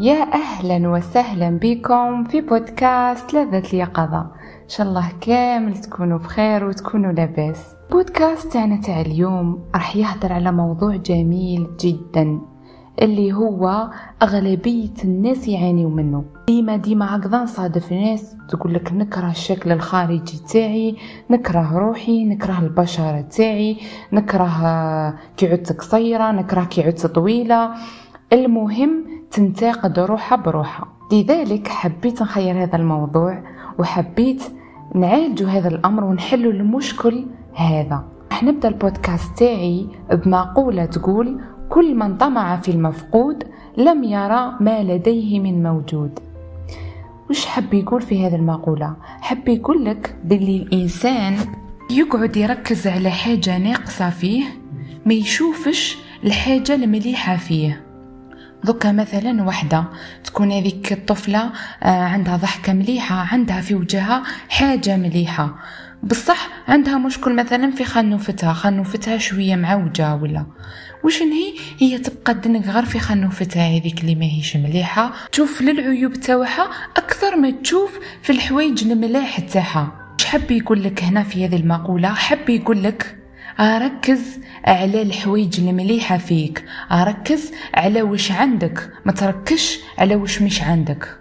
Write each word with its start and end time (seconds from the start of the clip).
يا 0.00 0.32
أهلا 0.34 0.88
وسهلا 0.88 1.58
بكم 1.62 2.24
في 2.24 2.40
بودكاست 2.40 3.34
لذة 3.34 3.62
اليقظة. 3.72 4.20
إن 4.62 4.68
شاء 4.68 4.86
الله 4.86 5.12
كامل 5.20 5.78
تكونوا 5.78 6.18
بخير 6.18 6.64
وتكونوا 6.64 7.12
لاباس. 7.12 7.74
بودكاست 7.90 8.52
تاعنا 8.52 8.80
تاع 8.80 9.00
اليوم 9.00 9.64
راح 9.74 9.96
يهدر 9.96 10.32
على 10.32 10.52
موضوع 10.52 10.96
جميل 10.96 11.66
جدا 11.80 12.40
اللي 13.02 13.32
هو 13.32 13.90
أغلبية 14.22 14.94
الناس 15.04 15.48
يعانيوا 15.48 15.90
منه. 15.90 16.24
ديما 16.46 16.76
ديما 16.76 17.16
هكذا 17.16 17.42
نصادف 17.42 17.92
ناس 17.92 18.36
تقول 18.48 18.74
لك 18.74 18.92
نكره 18.92 19.30
الشكل 19.30 19.72
الخارجي 19.72 20.38
تاعي 20.52 20.96
نكره 21.30 21.78
روحي 21.78 22.24
نكره 22.24 22.58
البشرة 22.58 23.20
تاعي 23.20 23.76
نكره 24.12 24.48
كي 25.36 25.52
عدت 25.52 25.72
قصيرة 25.72 26.32
نكره 26.32 26.64
كي 26.64 26.82
عدت 26.82 27.06
طويلة. 27.06 27.70
المهم 28.32 29.11
تنتقد 29.32 29.98
روحها 29.98 30.36
بروحها 30.36 30.88
لذلك 31.12 31.68
حبيت 31.68 32.22
نخير 32.22 32.62
هذا 32.62 32.76
الموضوع 32.76 33.42
وحبيت 33.78 34.42
نعالج 34.94 35.42
هذا 35.42 35.68
الأمر 35.68 36.04
ونحل 36.04 36.46
المشكل 36.46 37.26
هذا. 37.54 38.04
راح 38.32 38.42
نبدأ 38.42 38.68
البودكاست 38.68 39.38
تاعي 39.38 39.86
بمقولة 40.12 40.84
تقول 40.84 41.40
كل 41.68 41.94
من 41.94 42.16
طمع 42.16 42.56
في 42.56 42.70
المفقود 42.70 43.44
لم 43.76 44.04
يرى 44.04 44.56
ما 44.60 44.82
لديه 44.82 45.40
من 45.40 45.62
موجود. 45.62 46.18
وش 47.30 47.46
حب 47.46 47.74
يقول 47.74 48.02
في 48.02 48.26
هذه 48.26 48.34
المقولة؟ 48.34 48.96
حب 49.20 49.48
يقول 49.48 49.84
لك 49.84 50.16
باللي 50.24 50.56
الإنسان 50.56 51.36
يقعد 51.90 52.36
يركز 52.36 52.86
على 52.86 53.10
حاجة 53.10 53.58
ناقصة 53.58 54.10
فيه 54.10 54.44
ما 55.06 55.14
يشوفش 55.14 55.98
الحاجة 56.24 56.74
المليحة 56.74 57.36
فيه. 57.36 57.91
دوكا 58.64 58.92
مثلا 58.92 59.42
وحدة. 59.42 59.84
تكون 60.24 60.52
هذيك 60.52 60.92
الطفلة 60.92 61.52
آه، 61.82 61.86
عندها 61.86 62.36
ضحكة 62.36 62.72
مليحة 62.72 63.14
عندها 63.32 63.60
في 63.60 63.74
وجهها 63.74 64.22
حاجة 64.48 64.96
مليحة. 64.96 65.54
بصح 66.02 66.48
عندها 66.68 66.98
مشكل 66.98 67.34
مثلا 67.36 67.70
في 67.70 67.84
خنوفتها 67.84 68.52
خنوفتها 68.52 69.18
شوية 69.18 69.56
معوجة 69.56 70.14
ولا. 70.14 70.46
وش 71.04 71.22
هي؟ 71.22 71.54
هي 71.78 71.98
تبقى 71.98 72.34
دنك 72.34 72.68
غير 72.68 72.84
في 72.84 72.98
خنوفتها 72.98 73.68
هذيك 73.78 74.00
اللي 74.00 74.14
ماهيش 74.14 74.56
مليحة. 74.56 75.12
تشوف 75.32 75.62
للعيوب 75.62 76.12
تاعها 76.12 76.70
أكثر 76.96 77.36
ما 77.36 77.50
تشوف 77.50 77.98
في 78.22 78.30
الحوايج 78.30 78.84
الملاح 78.90 79.40
تاعها. 79.40 79.92
اش 80.20 80.24
حب 80.24 80.50
يقول 80.50 80.82
لك 80.82 81.02
هنا 81.02 81.22
في 81.22 81.46
هذه 81.46 81.56
المقولة؟ 81.56 82.08
حب 82.14 82.48
يقول 82.48 82.82
لك 82.82 83.21
ركز 83.60 84.38
على 84.64 85.02
الحوايج 85.02 85.60
المليحة 85.60 86.16
فيك. 86.18 86.64
ركز 86.92 87.52
على 87.74 88.02
وش 88.02 88.32
عندك. 88.32 88.90
ما 89.04 89.12
تركش 89.12 89.78
على 89.98 90.16
وش 90.16 90.42
مش 90.42 90.62
عندك. 90.62 91.18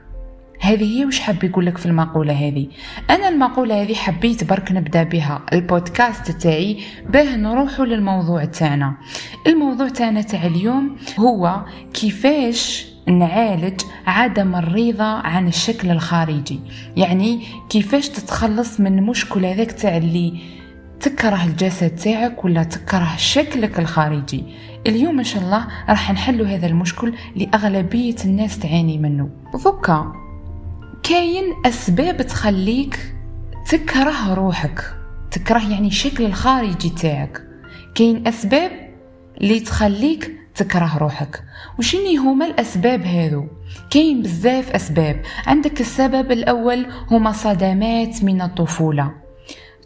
هذه 0.59 0.99
هي 0.99 1.05
وش 1.05 1.19
حاب 1.19 1.43
يقول 1.43 1.65
لك 1.65 1.77
في 1.77 1.85
المقولة 1.85 2.33
هذه. 2.33 2.67
أنا 3.09 3.29
المقولة 3.29 3.81
هذه 3.81 3.93
حبيت 3.93 4.43
برك 4.43 4.71
نبدأ 4.71 5.03
بها. 5.03 5.45
البودكاست 5.53 6.31
تاعي 6.31 6.83
باه 7.09 7.35
نروحوا 7.35 7.85
للموضوع 7.85 8.45
تاعنا. 8.45 8.93
الموضوع 9.47 9.89
تاعنا 9.89 10.21
تاع 10.21 10.45
اليوم 10.45 10.97
هو 11.19 11.65
كيفاش 11.93 12.87
نعالج 13.07 13.81
عدم 14.07 14.55
الرضا 14.55 15.13
عن 15.13 15.47
الشكل 15.47 15.91
الخارجي. 15.91 16.59
يعني 16.97 17.41
كيفاش 17.69 18.09
تتخلص 18.09 18.79
من 18.79 19.03
مشكل 19.03 19.45
هذاك 19.45 19.71
تاع 19.71 19.97
اللي 19.97 20.60
تكره 21.01 21.45
الجسد 21.45 21.95
تاعك 21.95 22.45
ولا 22.45 22.63
تكره 22.63 23.15
شكلك 23.17 23.79
الخارجي؟ 23.79 24.43
اليوم 24.87 25.19
إن 25.19 25.23
شاء 25.23 25.43
الله 25.43 25.67
راح 25.89 26.11
نحلو 26.11 26.45
هذا 26.45 26.67
المشكل 26.67 27.13
لأغلبية 27.35 28.15
الناس 28.25 28.59
تعاني 28.59 28.97
منه. 28.97 29.29
ذكا 29.55 30.13
كاين 31.03 31.43
أسباب 31.65 32.21
تخليك 32.21 33.15
تكره 33.69 34.33
روحك 34.33 34.95
تكره 35.31 35.71
يعني 35.71 35.87
الشكل 35.87 36.25
الخارجي 36.25 36.89
تاعك. 36.89 37.41
كاين 37.95 38.27
أسباب 38.27 38.71
اللي 39.41 39.59
تخليك 39.59 40.31
تكره 40.55 40.97
روحك. 40.97 41.43
وشني 41.79 42.17
هما 42.17 42.45
الأسباب 42.45 43.01
هذو 43.05 43.47
كاين 43.89 44.21
بزاف 44.21 44.71
أسباب. 44.71 45.21
عندك 45.47 45.81
السبب 45.81 46.31
الأول 46.31 46.85
هما 47.11 47.31
صدمات 47.31 48.23
من 48.23 48.41
الطفولة. 48.41 49.20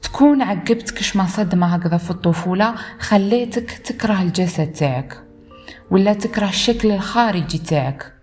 تكون 0.05 0.41
عقبتك 0.41 1.15
ما 1.15 1.25
صدمة 1.27 1.75
هكذا 1.75 1.97
في 1.97 2.11
الطفولة 2.11 2.75
خليتك 2.99 3.71
تكره 3.71 4.21
الجسد 4.21 4.71
تاعك 4.71 5.17
ولا 5.91 6.13
تكره 6.13 6.49
الشكل 6.49 6.91
الخارجي 6.91 7.57
تاعك. 7.57 8.13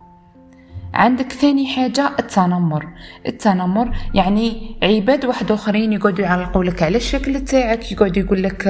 عندك 0.94 1.32
ثاني 1.32 1.66
حاجة؟ 1.66 2.10
التنمر. 2.18 2.88
التنمر 3.26 3.96
يعني 4.14 4.76
عباد 4.82 5.24
واحد 5.24 5.52
آخرين 5.52 5.92
يقعدوا 5.92 6.24
يعلقوا 6.24 6.64
لك 6.64 6.82
على 6.82 6.96
الشكل 6.96 7.40
تاعك 7.40 7.92
يقعد 7.92 8.16
يقول 8.16 8.42
لك 8.42 8.66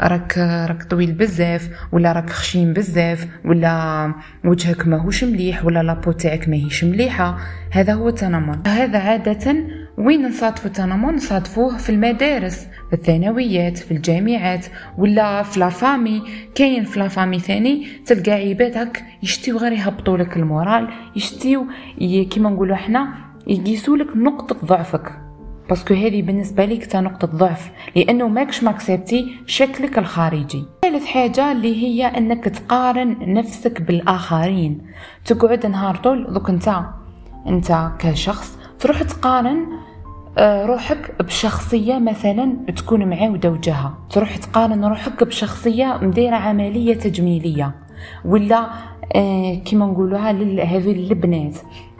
راك 0.00 0.38
راك 0.38 0.82
طويل 0.82 1.12
بزاف 1.12 1.68
ولا 1.92 2.12
راك 2.12 2.30
خشين 2.30 2.72
بزاف 2.72 3.28
ولا 3.44 4.14
وجهك 4.44 4.86
ماهوش 4.86 5.24
مليح 5.24 5.64
ولا 5.64 5.82
la 5.82 5.92
peau 5.92 6.12
تاعك 6.12 6.48
ماهيش 6.48 6.84
مليحة. 6.84 7.38
هذا 7.70 7.94
هو 7.94 8.08
التنمر. 8.08 8.58
هذا 8.66 8.98
عادة 8.98 9.54
وين 9.98 10.28
نصادفوا 10.28 10.66
التنمر 10.66 11.12
نصادفوه 11.12 11.76
في 11.76 11.90
المدارس 11.90 12.66
في 12.90 12.92
الثانويات 12.92 13.78
في 13.78 13.90
الجامعات 13.90 14.66
ولا 14.98 15.42
في 15.42 15.60
la 15.60 15.74
famille 15.74 16.22
كاين 16.54 16.84
في 16.84 16.98
la 16.98 17.07
famille 17.07 17.38
ثاني 17.38 17.86
تلقى 18.06 18.32
عباد 18.32 18.76
هك 18.76 19.04
يشتيو 19.22 19.56
غير 19.56 19.72
يهبطوا 19.72 20.18
لك 20.18 20.36
ال 20.36 20.45
moral 20.45 20.88
يشتيو 21.16 21.66
كيما 22.30 22.50
نقولوا 22.50 22.74
إحنا 22.74 23.14
يقيسوا 23.46 23.96
لك 23.96 24.16
نقطة 24.16 24.66
ضعفك. 24.66 25.12
parce 25.68 25.84
que 25.84 25.94
هذه 25.94 26.22
بالنسبة 26.22 26.64
لك 26.64 26.86
تا 26.86 27.00
نقطة 27.00 27.26
ضعف 27.26 27.70
لأنه 27.96 28.28
ماكش 28.28 28.64
ماكسبتي 28.64 29.36
شكلك 29.46 29.98
الخارجي. 29.98 30.64
ثالث 30.82 31.06
حاجة 31.06 31.52
اللي 31.52 31.76
هي 31.82 32.06
إنك 32.06 32.44
تقارن 32.44 33.34
نفسك 33.34 33.82
بالآخرين. 33.82 34.82
تقعد 35.24 35.66
نهار 35.66 35.96
طول 35.96 36.32
دوك 36.34 36.50
انت 36.50 36.80
انت 37.46 37.90
كشخص 37.98 38.58
تروح 38.78 39.02
تقارن 39.02 39.66
روحك 40.40 41.22
بشخصية 41.22 41.98
مثلا 41.98 42.56
تكون 42.76 43.04
معاوده 43.08 43.50
وجهها 43.50 43.94
تروح 44.10 44.36
تقارن 44.36 44.84
روحك 44.84 45.24
بشخصية 45.24 45.98
مديره 46.02 46.36
عملية 46.36 46.94
تجميلية. 46.94 47.74
ولا 48.24 48.66
آه 49.16 49.54
كيما 49.54 49.86
نقولوها 49.86 50.30
هذه 50.30 50.92
البنات 50.92 51.56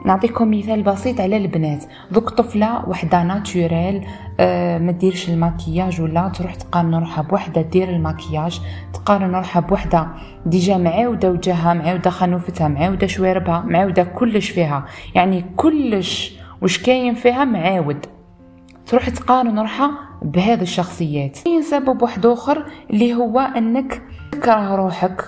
نعطيكم 0.06 0.50
مثال 0.50 0.82
بسيط 0.82 1.20
على 1.20 1.36
البنات. 1.36 1.84
دوك 2.10 2.30
طفلة 2.30 2.88
وحدة 2.88 3.22
naturelle 3.22 4.06
آه 4.40 4.78
ما 4.78 4.92
ديرش 4.92 5.28
الماكياج 5.28 6.00
ولا 6.00 6.28
تروح 6.28 6.54
تقارن 6.54 6.94
روحها 6.94 7.22
بوحدة 7.22 7.62
دير 7.62 7.88
الماكياج. 7.88 8.60
تقارن 8.92 9.34
روحها 9.34 9.60
بوحدة 9.60 10.08
déjà 10.46 10.76
معاوده 10.76 11.30
وجهها 11.30 11.74
معاوده 11.74 12.10
خنوفتها 12.10 12.68
معاوده 12.68 13.06
شواربها 13.06 13.60
معاوده 13.60 14.02
كلش 14.02 14.50
فيها. 14.50 14.84
يعني 15.14 15.44
كلش 15.56 16.38
وش 16.62 16.82
كاين 16.82 17.14
فيها؟ 17.14 17.44
معاود. 17.44 18.06
تروح 18.88 19.08
تقارن 19.08 19.58
روحها 19.58 19.90
بهذه 20.22 20.62
الشخصيات. 20.62 21.38
كاين 21.44 21.62
سبب 21.62 22.02
واحد 22.02 22.26
آخر 22.26 22.66
اللي 22.90 23.14
هو 23.14 23.40
أنك 23.40 24.02
تكره 24.32 24.76
روحك 24.76 25.24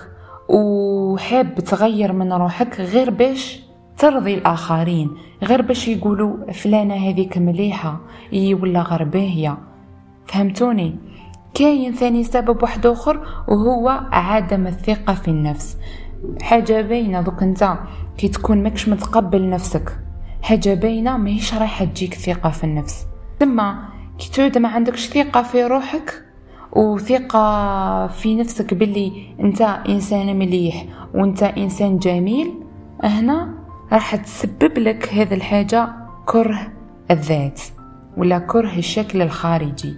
وحاب 0.49 1.55
تغير 1.55 2.13
من 2.13 2.33
روحك 2.33 2.79
غير 2.79 3.09
باش 3.09 3.59
ترضي 3.97 4.33
الآخرين 4.33 5.11
غير 5.43 5.61
باش 5.61 5.87
يقولوا 5.87 6.51
فلانة 6.51 6.95
هذيك 6.95 7.37
مليحة 7.37 7.99
اي 8.33 8.53
ولا 8.53 8.81
غير 8.81 9.03
باهية. 9.03 9.57
فهمتوني؟ 10.27 10.95
كاين 11.53 11.93
ثاني 11.93 12.23
سبب 12.23 12.63
واحد 12.63 12.85
آخر 12.85 13.27
وهو 13.47 13.89
عدم 14.11 14.67
الثقة 14.67 15.13
في 15.13 15.27
النفس. 15.27 15.77
حاجة 16.41 16.81
باينة 16.81 17.21
دوك 17.21 17.43
أنت 17.43 17.77
كي 18.17 18.27
تكون 18.27 18.63
ماكش 18.63 18.89
متقبل 18.89 19.49
نفسك. 19.49 19.97
حاجة 20.41 20.73
باينة 20.73 21.17
ماهيش 21.17 21.53
رايحه 21.53 21.85
تجيك 21.85 22.13
ثقة 22.13 22.49
في 22.49 22.63
النفس. 22.63 23.10
ثم 23.41 23.61
كي 24.19 24.31
تعود 24.31 24.57
ما 24.57 24.69
عندكش 24.69 25.07
ثقة 25.07 25.41
في 25.41 25.63
روحك؟ 25.63 26.23
وثقة 26.71 28.07
في 28.07 28.35
نفسك 28.35 28.73
باللي 28.73 29.35
انت 29.39 29.61
إنسان 29.61 30.39
مليح 30.39 30.85
وانت 31.13 31.43
إنسان 31.43 31.97
جميل؟ 31.97 32.53
هنا 33.03 33.53
راح 33.91 34.15
تسبب 34.15 34.77
لك 34.77 35.13
هذا 35.13 35.35
الحاجة 35.35 35.89
كره 36.25 36.67
الذات 37.11 37.61
ولا 38.17 38.39
كره 38.39 38.77
الشكل 38.77 39.21
الخارجي. 39.21 39.95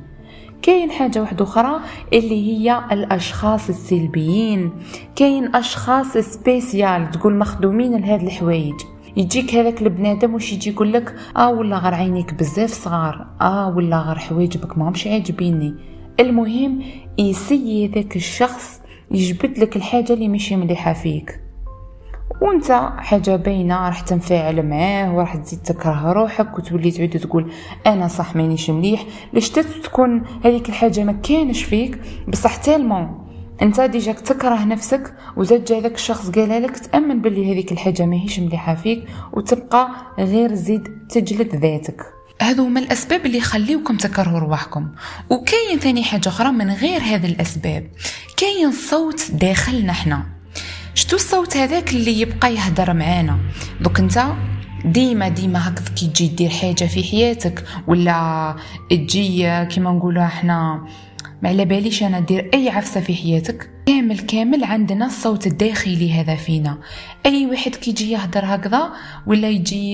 كاين 0.61 0.91
حاجة 0.91 1.21
واحدة 1.21 1.43
أخرى 1.43 1.79
اللي 2.13 2.47
هي 2.47 2.83
الأشخاص 2.91 3.69
السلبيين. 3.69 4.71
كاين 5.15 5.55
أشخاص 5.55 6.17
سبيسيال 6.17 7.11
تقول 7.11 7.35
مخدومين 7.35 8.01
لهاد 8.01 8.21
الحوايج. 8.21 8.75
يجيك 9.17 9.55
هذاك 9.55 9.81
البنادم 9.81 10.33
واش 10.33 10.53
يجي 10.53 10.69
يقول 10.69 10.93
لك 10.93 11.15
آه 11.37 11.49
ولا 11.51 11.77
غير 11.77 11.93
عينيك 11.93 12.33
بزاف 12.33 12.73
صغار 12.73 13.27
آه 13.41 13.75
ولا 13.75 13.97
غير 13.97 14.17
حوايجك 14.17 14.77
ماهمش 14.77 15.07
عاجبيني. 15.07 15.75
المهم 16.19 16.83
يسي 17.17 17.87
ذاك 17.87 18.15
الشخص 18.15 18.81
يجبد 19.11 19.57
لك 19.59 19.75
الحاجة 19.75 20.13
اللي 20.13 20.27
ماشي 20.27 20.55
مليحة 20.55 20.93
فيك. 20.93 21.39
وانت 22.41 22.71
حاجة 22.97 23.35
باينة 23.35 23.87
راح 23.87 23.99
تنفعل 23.99 24.65
معاه 24.69 25.15
وراح 25.15 25.35
تزيد 25.35 25.59
تكره 25.59 26.11
روحك 26.11 26.57
وتولي 26.57 26.91
تعود 26.91 27.09
تقول 27.09 27.51
أنا 27.87 28.07
صح 28.07 28.35
مانيش 28.35 28.69
مليح. 28.69 29.05
لاش 29.33 29.49
تكون 29.49 30.23
هذيك 30.45 30.69
الحاجة 30.69 31.03
ما 31.03 31.11
كانش 31.11 31.63
فيك؟ 31.63 31.99
بصح 32.27 32.55
tellement. 32.55 33.22
انت 33.61 33.81
déjà 33.81 34.19
تكره 34.19 34.63
نفسك 34.63 35.13
وزاد 35.37 35.65
جا 35.65 35.79
هذاك 35.79 35.95
الشخص 35.95 36.29
قال 36.29 36.63
لك 36.63 36.77
تأمن 36.77 37.21
باللي 37.21 37.51
هذيك 37.53 37.71
الحاجة 37.71 38.05
ماهيش 38.05 38.39
مليحة 38.39 38.75
فيك 38.75 39.05
وتبقى 39.33 39.89
غير 40.19 40.53
زيد 40.53 40.87
تجلد 41.09 41.55
ذاتك. 41.55 42.01
هذو 42.41 42.63
هما 42.65 42.79
الأسباب 42.79 43.25
اللي 43.25 43.37
يخليوكم 43.37 43.97
تكرهوا 43.97 44.39
رواحكم. 44.39 44.87
وكاين 45.29 45.79
ثاني 45.79 46.03
حاجة 46.03 46.29
أخرى 46.29 46.51
من 46.51 46.69
غير 46.71 47.01
هذه 47.01 47.25
الأسباب. 47.25 47.89
كاين 48.37 48.71
صوت 48.71 49.31
داخلنا 49.31 49.93
حنا. 49.93 50.25
شتو 50.95 51.15
الصوت 51.15 51.57
هذاك 51.57 51.93
اللي 51.93 52.21
يبقى 52.21 52.55
يهدر 52.55 52.93
معانا؟ 52.93 53.39
دوك 53.81 53.99
انت 53.99 54.23
ديما 54.85 55.27
ديما 55.27 55.67
هكذا 55.67 55.89
كي 55.95 56.07
تجي 56.07 56.27
دير 56.27 56.49
حاجة 56.49 56.85
في 56.85 57.03
حياتك 57.03 57.63
ولا 57.87 58.55
تجي 58.89 59.65
كيما 59.65 59.91
نقولوا 59.91 60.23
إحنا 60.23 60.85
ما 61.43 61.49
على 61.49 61.65
باليش 61.65 62.03
أنا 62.03 62.19
دير 62.19 62.49
أي 62.53 62.69
عفسة 62.69 63.01
في 63.01 63.15
حياتك. 63.15 63.69
كامل 63.85 64.19
كامل 64.19 64.63
عندنا 64.63 65.05
الصوت 65.05 65.47
الداخلي 65.47 66.13
هذا 66.13 66.35
فينا. 66.35 66.77
أي 67.25 67.45
واحد 67.45 67.75
كيجي 67.75 68.11
يهدر 68.11 68.41
هكذا 68.45 68.93
ولا 69.27 69.49
يجي 69.49 69.93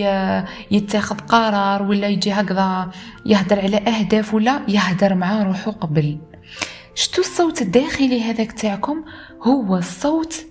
يتخذ 0.72 1.16
قرار 1.16 1.84
ولا 1.84 2.08
يجي 2.08 2.32
هكذا 2.32 2.92
يهدر 3.26 3.60
على 3.60 3.78
أهداف 3.78 4.34
ولا 4.34 4.62
يهدر 4.68 5.16
مع 5.16 5.44
روحه 5.44 5.72
قبل. 5.72 6.18
شتو 6.96 7.22
الصوت 7.22 7.62
الداخلي 7.62 8.24
هذاك 8.24 8.52
تاعكم؟ 8.52 9.04
هو 9.44 9.78
الصوت 9.78 10.46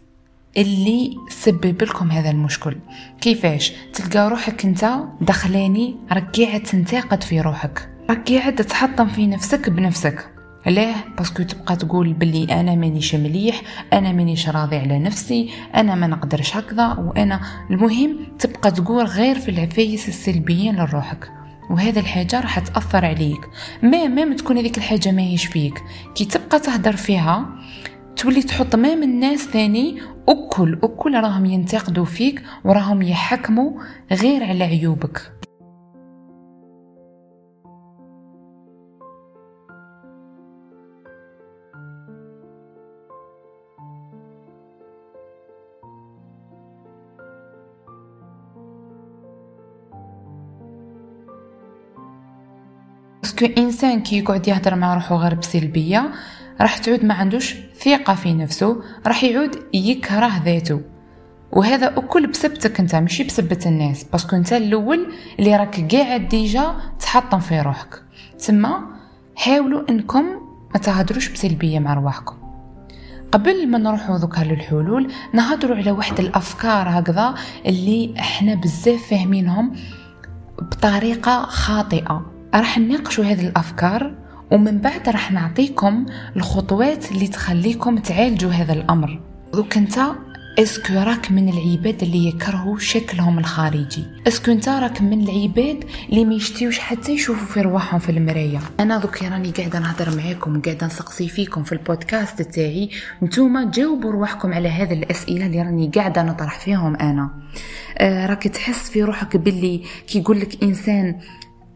اللي 0.56 1.16
سبب 1.30 1.82
لكم 1.82 2.10
هذا 2.10 2.30
المشكل. 2.30 2.76
كيفاش؟ 3.20 3.72
تلقى 3.92 4.30
روحك 4.30 4.64
انت 4.64 4.90
دخلاني 5.20 5.96
راك 6.12 6.40
قاعد 6.40 6.62
تنتقد 6.62 7.22
في 7.22 7.40
روحك. 7.40 7.88
راك 8.10 8.32
قاعد 8.32 8.54
تحطم 8.54 9.08
في 9.08 9.26
نفسك 9.26 9.70
بنفسك. 9.70 10.37
علاه 10.66 10.94
parce 11.18 11.33
que 11.33 11.42
تبقى 11.42 11.76
تقول 11.76 12.12
بلي 12.12 12.44
أنا 12.44 12.74
مانيش 12.74 13.14
مليح 13.14 13.62
أنا 13.92 14.12
مانيش 14.12 14.48
راضي 14.48 14.76
على 14.76 14.98
نفسي 14.98 15.50
أنا 15.74 15.94
ما 15.94 16.06
نقدرش 16.06 16.56
هكذا 16.56 16.86
وأنا 16.86 17.40
المهم 17.70 18.16
تبقى 18.38 18.70
تقول 18.70 19.04
غير 19.04 19.38
في 19.38 19.50
العفايس 19.50 20.08
السلبيين 20.08 20.76
لروحك. 20.76 21.30
وهذا 21.70 22.00
الحاجة 22.00 22.40
راح 22.40 22.58
تأثر 22.58 23.04
عليك. 23.04 23.40
ما 23.82 24.06
ما 24.06 24.36
تكون 24.36 24.58
هذيك 24.58 24.78
الحاجة 24.78 25.12
ماهيش 25.12 25.46
فيك. 25.46 25.82
كي 26.14 26.24
تبقى 26.24 26.60
تهدر 26.60 26.96
فيها 26.96 27.46
تولي 28.16 28.42
تحط 28.42 28.74
مام 28.76 29.02
الناس 29.02 29.40
ثاني 29.40 30.00
أكل 30.28 30.78
أكل 30.82 31.14
راهم 31.14 31.46
ينتقدوا 31.46 32.04
فيك 32.04 32.42
وراهم 32.64 33.02
يحكموا 33.02 33.72
غير 34.12 34.44
على 34.44 34.64
عيوبك. 34.64 35.37
parce 53.40 53.53
que 53.53 53.60
إنسان 53.62 54.00
كي 54.00 54.18
يقعد 54.18 54.48
يهضر 54.48 54.74
مع 54.74 54.94
روحو 54.94 55.16
غير 55.16 55.34
بسلبيه 55.34 56.10
راح 56.60 56.78
تعود 56.78 57.04
ما 57.04 57.14
عندوش 57.14 57.54
ثقة 57.84 58.14
في 58.14 58.34
نفسه 58.34 58.82
راح 59.06 59.24
يعود 59.24 59.56
يكره 59.74 60.42
ذاته. 60.44 60.80
وهذا 61.52 61.98
الكل 61.98 62.26
بسبتك 62.26 62.80
أنت 62.80 62.94
ماشي 62.94 63.24
بسبة 63.24 63.58
الناس 63.66 64.04
parce 64.04 64.24
que 64.24 64.36
أنت 64.36 64.52
الأول 64.52 65.12
اللي 65.38 65.56
راك 65.56 65.94
قاعد 65.94 66.28
déjà 66.28 66.74
تحطم 67.00 67.38
في 67.38 67.60
روحك. 67.60 68.02
تما 68.46 68.80
حاولوا 69.36 69.90
إنكم 69.90 70.24
ما 70.74 70.80
تهضروش 70.80 71.28
بسلبية 71.28 71.78
مع 71.78 71.94
رواحكم. 71.94 72.36
قبل 73.32 73.68
ما 73.68 73.78
نروحوا 73.78 74.18
دوكا 74.18 74.40
للحلول 74.40 75.12
نهضروا 75.34 75.76
على 75.76 75.90
واحد 75.90 76.20
الأفكار 76.20 76.88
هكذا 76.88 77.34
اللي 77.66 78.14
إحنا 78.18 78.54
بزاف 78.54 79.06
فاهمينهم 79.10 79.76
بطريقة 80.58 81.42
خاطئة. 81.42 82.37
راح 82.54 82.78
نناقشوا 82.78 83.24
هذه 83.24 83.48
الأفكار 83.48 84.14
ومن 84.52 84.78
بعد 84.78 85.08
راح 85.08 85.32
نعطيكم 85.32 86.06
الخطوات 86.36 87.12
اللي 87.12 87.28
تخليكم 87.28 87.98
تعالجوا 87.98 88.50
هذا 88.50 88.72
الأمر. 88.72 89.20
دوك 89.52 89.76
أنت 89.76 89.98
est-ce 90.58 90.82
que 90.82 90.94
راك 90.94 91.30
من 91.30 91.48
العباد 91.48 92.02
اللي 92.02 92.28
يكرهوا 92.28 92.78
شكلهم 92.78 93.38
الخارجي. 93.38 94.04
est-ce 94.28 94.44
que 94.44 94.52
أنت 94.52 94.68
راك 94.68 95.02
من 95.02 95.28
العباد 95.28 95.84
اللي 96.08 96.24
ما 96.24 96.34
يشتيوش 96.34 96.78
حتى 96.78 97.12
يشوفوا 97.12 97.46
في 97.46 97.60
رواحهم 97.60 98.00
في 98.00 98.12
المرايه 98.12 98.60
أنا 98.80 98.98
دوك 98.98 99.22
راني 99.22 99.50
قاعدة 99.50 99.78
نهضر 99.78 100.16
معاكم 100.16 100.56
وقاعده 100.56 100.86
نسقسي 100.86 101.28
فيكم 101.28 101.62
في 101.62 101.72
البودكاست 101.72 102.42
تاعي. 102.42 102.90
نتوما 103.22 103.70
جاوبوا 103.70 104.12
رواحكم 104.12 104.52
على 104.52 104.68
هذه 104.68 104.92
الأسئلة 104.92 105.46
اللي 105.46 105.62
راني 105.62 105.90
قاعدة 105.94 106.22
نطرح 106.22 106.58
فيهم 106.58 106.96
أنا. 106.96 107.30
آه 107.98 108.26
راك 108.26 108.48
تحس 108.48 108.90
في 108.90 109.02
روحك 109.02 109.36
باللي 109.36 109.82
كي 110.08 110.18
يقول 110.18 110.40
لك 110.40 110.62
إنسان 110.62 111.14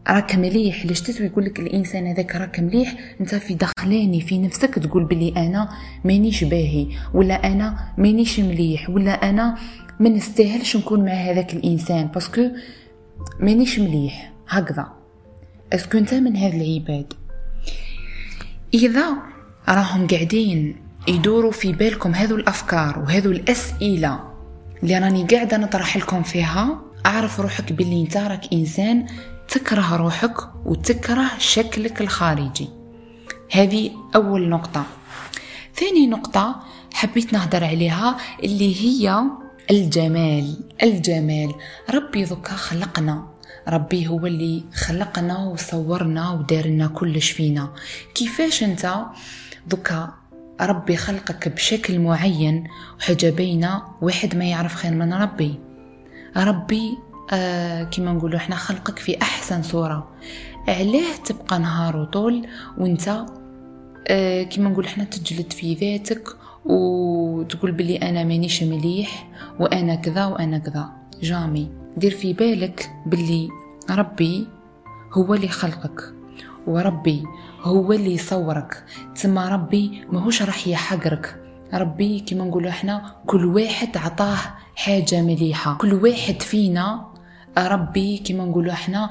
راك 0.09 0.35
مليح. 0.35 0.85
علاش 0.85 1.01
تتو 1.01 1.25
يقول 1.25 1.45
لك 1.45 1.61
الإنسان 1.61 2.07
هذاك 2.07 2.37
راك 2.37 2.61
مليح. 2.61 2.95
أنت 3.21 3.35
في 3.35 3.55
داخلاني 3.55 4.21
في 4.21 4.39
نفسك 4.39 4.75
تقول 4.75 5.05
بلي 5.05 5.35
أنا 5.37 5.69
مانيش 6.05 6.45
باهي 6.45 6.87
ولا 7.15 7.35
أنا 7.53 7.95
مانيش 7.99 8.41
مليح 8.41 8.91
ولا 8.91 9.31
أنا 9.31 9.59
ما 10.01 10.09
نستاهلش 10.09 10.77
نكون 10.77 11.05
مع 11.05 11.13
هذاك 11.13 11.55
الإنسان 11.55 12.07
parce 12.07 12.34
que 12.34 12.51
مانيش 13.41 13.79
مليح. 13.79 14.33
هكذا. 14.49 14.87
est-ce 15.73 15.90
que 15.90 15.99
أنت 15.99 16.15
من 16.15 16.37
هذا 16.37 16.57
العباد. 16.57 17.13
إذا 18.75 19.17
راهم 19.69 20.07
قاعدين 20.07 20.77
يدوروا 21.09 21.53
في 21.53 21.73
بالكم 21.73 22.15
هذو 22.15 22.37
الأفكار 22.37 22.99
وهذو 22.99 23.31
الأسئلة 23.31 24.21
اللي 24.83 24.99
راني 24.99 25.25
قاعدة 25.25 25.57
نطرح 25.57 25.97
لكم 25.97 26.23
فيها 26.23 26.81
أعرف 27.07 27.41
روحك 27.41 27.73
باللي 27.73 28.03
أنت 28.03 28.17
راك 28.17 28.53
إنسان 28.53 29.07
تكره 29.53 29.97
روحك 29.97 30.37
وتكره 30.65 31.31
شكلك 31.39 32.01
الخارجي. 32.01 32.69
هذه 33.53 33.91
أول 34.15 34.49
نقطة. 34.49 34.85
ثاني 35.75 36.07
نقطة 36.07 36.63
حبيت 36.95 37.33
نهدر 37.33 37.65
عليها 37.65 38.17
اللي 38.45 38.75
هي 38.83 39.23
الجمال. 39.71 40.57
الجمال. 40.83 41.55
ربي 41.95 42.25
ذكا 42.25 42.53
خلقنا. 42.53 43.29
ربي 43.69 44.09
هو 44.09 44.27
اللي 44.27 44.65
خلقنا 44.75 45.39
وصورنا 45.39 46.31
ودارنا 46.31 46.87
كلش 46.87 47.31
فينا. 47.31 47.73
كيفاش 48.15 48.63
أنت 48.63 49.05
ذكا 49.69 50.13
ربي 50.61 50.97
خلقك 50.97 51.49
بشكل 51.49 51.99
معين 51.99 52.69
وحاجة 52.99 53.31
باينة 53.31 53.83
واحد 54.01 54.37
ما 54.37 54.45
يعرف 54.45 54.75
خير 54.75 54.93
من 54.93 55.15
ربي؟ 55.15 55.55
ربي 56.37 56.99
آه 57.31 57.83
كما 57.85 58.13
نقولوا 58.13 58.37
إحنا 58.39 58.57
خلقك 58.57 58.99
في 58.99 59.23
أحسن 59.23 59.63
صورة. 59.63 60.09
علاه 60.69 61.17
تبقى 61.25 61.59
نهار 61.59 61.97
وطول 61.97 62.47
وانت 62.79 63.25
آه 64.09 64.43
كما 64.43 64.69
نقول 64.71 64.85
إحنا 64.85 65.05
تجلد 65.05 65.53
في 65.53 65.75
ذاتك 65.75 66.29
وتقول 66.65 67.73
بلي 67.73 67.97
أنا 67.97 68.25
مانيش 68.25 68.63
مليح 68.63 69.29
وأنا 69.61 69.95
كذا 69.95 70.27
وأنا 70.27 70.59
كذا. 70.59 70.89
جامي. 71.23 71.71
دير 71.97 72.11
في 72.11 72.33
بالك 72.33 72.91
بلي 73.07 73.49
ربي 73.91 74.47
هو 75.13 75.35
اللي 75.35 75.49
خلقك 75.49 76.03
وربي 76.67 77.23
هو 77.63 77.93
اللي 77.93 78.15
يصورك. 78.15 78.85
تسمى 79.15 79.49
ربي 79.49 80.05
ماهوش 80.13 80.43
راح 80.43 80.69
يحقرك. 80.69 81.39
ربي 81.75 82.21
كما 82.21 82.45
نقولوا 82.45 82.71
إحنا 82.71 83.15
كل 83.27 83.45
واحد 83.45 83.97
عطاه 83.97 84.39
حاجة 84.77 85.23
مليحة. 85.23 85.75
كل 85.75 85.95
واحد 85.95 86.43
فينا 86.43 87.12
ربي 87.59 88.19
كما 88.19 88.45
نقولوا 88.45 88.73
إحنا 88.73 89.11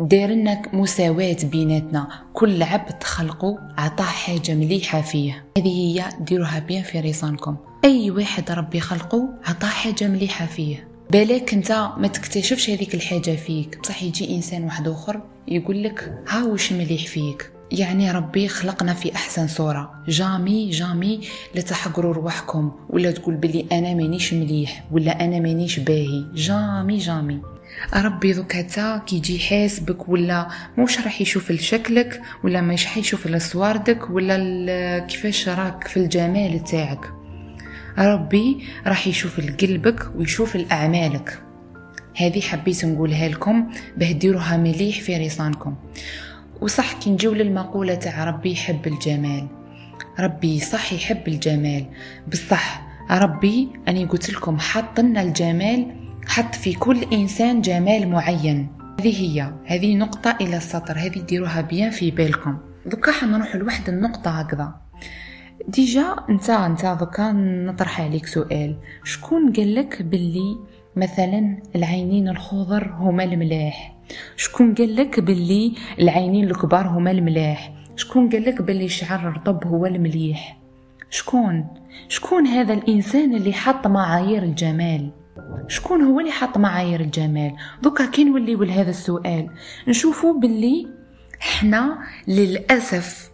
دايرنا 0.00 0.62
مساواة 0.72 1.36
بيناتنا. 1.44 2.08
كل 2.32 2.62
عبد 2.62 3.02
خلقه 3.02 3.58
عطاه 3.78 4.04
حاجة 4.04 4.54
مليحة 4.54 5.00
فيه. 5.00 5.44
هذه 5.58 5.68
هي 5.68 6.04
ديروها 6.20 6.58
بيان 6.58 6.82
في 6.82 7.00
ريصانكم 7.00 7.56
أي 7.84 8.10
واحد 8.10 8.50
ربي 8.50 8.80
خلقه 8.80 9.28
عطاه 9.44 9.68
حاجة 9.68 10.08
مليحة 10.08 10.46
فيه. 10.46 10.88
بالك 11.10 11.54
أنت 11.54 11.88
ما 11.96 12.08
تكتشفش 12.08 12.70
هذيك 12.70 12.94
الحاجة 12.94 13.36
فيك. 13.36 13.78
بصح 13.82 14.02
يجي 14.02 14.36
إنسان 14.36 14.64
واحد 14.64 14.88
آخر 14.88 15.20
يقول 15.48 15.82
لك 15.82 16.22
ها 16.28 16.44
وش 16.44 16.72
مليح 16.72 17.06
فيك؟ 17.06 17.52
يعني 17.72 18.10
ربي 18.10 18.48
خلقنا 18.48 18.94
في 18.94 19.14
أحسن 19.14 19.48
صورة. 19.48 19.90
jamais 20.08 20.70
jamais 20.70 21.20
لا 21.54 21.60
تحقروا 21.60 22.14
رواحكم. 22.14 22.72
ولا 22.90 23.10
تقول 23.10 23.34
بلي 23.34 23.66
أنا 23.72 23.94
مانيش 23.94 24.34
مليح 24.34 24.84
ولا 24.92 25.24
أنا 25.24 25.40
مانيش 25.40 25.78
باهي. 25.80 26.24
jamais 26.34 26.98
jamais. 26.98 27.42
ربي 27.94 28.32
دوك 28.32 28.56
حتى 28.56 29.02
كي 29.06 29.18
يجي 29.18 29.36
يحاسبك 29.36 30.08
ولا 30.08 30.48
موش 30.78 31.00
راح 31.00 31.20
يشوف 31.20 31.50
لشكلك 31.50 32.22
ولا 32.44 32.60
مش 32.60 32.86
حيشوف 32.86 33.26
لصواردك 33.26 34.10
ولا 34.10 34.98
كيفاش 34.98 35.48
راك 35.48 35.88
في 35.88 35.96
الجمال 35.96 36.64
تاعك. 36.64 37.12
ربي 37.98 38.64
راح 38.86 39.06
يشوف 39.06 39.40
قلبك 39.40 40.10
ويشوف 40.16 40.56
لأعمالك 40.56 41.42
هذه 42.16 42.40
حبيت 42.40 42.84
نقولها 42.84 43.28
لكم 43.28 43.70
باه 43.96 44.12
ديروها 44.12 44.56
مليح 44.56 45.00
في 45.00 45.26
رصانكم 45.26 45.74
وصح 46.60 46.92
كي 46.92 47.10
نجيو 47.10 47.32
للمقولة 47.32 47.94
تاع 47.94 48.24
ربي 48.24 48.52
يحب 48.52 48.86
الجمال. 48.86 49.48
ربي 50.20 50.60
صح 50.60 50.92
يحب 50.92 51.28
الجمال. 51.28 51.86
بصح 52.32 52.82
ربي 53.10 53.68
أني 53.88 54.04
قلت 54.04 54.30
لكم 54.30 54.58
حط 54.58 55.00
لنا 55.00 55.22
الجمال 55.22 56.01
حط 56.26 56.54
في 56.54 56.72
كل 56.72 57.02
إنسان 57.12 57.60
جمال 57.60 58.08
معين. 58.08 58.68
هذه 59.00 59.20
هي 59.20 59.52
هذه 59.66 59.96
نقطة 59.96 60.36
إلى 60.40 60.56
السطر. 60.56 60.98
هذه 60.98 61.18
ديروها 61.18 61.60
bien 61.60 61.90
في 61.90 62.10
بالكم. 62.10 62.58
دوكا 62.86 63.12
حنروح 63.12 63.56
لواحد 63.56 63.88
النقطة 63.88 64.30
هكذا. 64.30 64.74
déjà 65.68 66.16
أنت 66.30 66.50
أنت 66.50 66.96
دوكا 67.00 67.32
نطرح 67.32 68.00
عليك 68.00 68.26
سؤال. 68.26 68.76
شكون 69.04 69.52
قالك 69.52 70.02
باللي 70.02 70.56
مثلا 70.96 71.58
العينين 71.76 72.28
الخضر 72.28 72.92
هما 72.98 73.24
الملاح؟ 73.24 73.94
شكون 74.36 74.74
قالك 74.74 75.20
باللي 75.20 75.74
العينين 75.98 76.44
الكبار 76.44 76.86
هما 76.88 77.10
الملاح؟ 77.10 77.72
شكون 77.96 78.28
قالك 78.28 78.62
باللي 78.62 78.84
الشعر 78.84 79.28
الرطب 79.28 79.66
هو 79.66 79.86
المليح؟ 79.86 80.58
شكون؟ 81.10 81.66
شكون 82.08 82.46
هذا 82.46 82.74
الإنسان 82.74 83.34
اللي 83.34 83.52
حط 83.52 83.86
معايير 83.86 84.42
الجمال؟ 84.42 85.10
شكون 85.68 86.02
هو 86.02 86.20
اللي 86.20 86.32
حط 86.32 86.58
معايير 86.58 87.00
الجمال؟ 87.00 87.52
دوكا 87.82 88.06
كي 88.06 88.24
نوليو 88.24 88.62
لهذا 88.62 88.90
السؤال. 88.90 89.50
نشوفوا 89.88 90.40
باللي 90.40 90.88
حنا 91.40 91.98
للأسف 92.28 93.30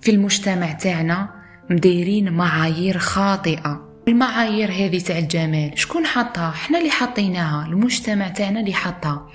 في 0.00 0.10
المجتمع 0.10 0.72
تاعنا 0.72 1.28
مديرين 1.70 2.32
معايير 2.32 2.98
خاطئة. 2.98 3.88
المعايير 4.08 4.70
هذه 4.70 4.98
تاع 4.98 5.18
الجمال 5.18 5.78
شكون 5.78 6.06
حطها 6.06 6.50
حنا 6.50 6.78
اللي 6.78 6.90
حطيناها 6.90 7.66
المجتمع 7.66 8.28
تاعنا 8.28 8.60
اللي 8.60 8.74
حطها 8.74 9.26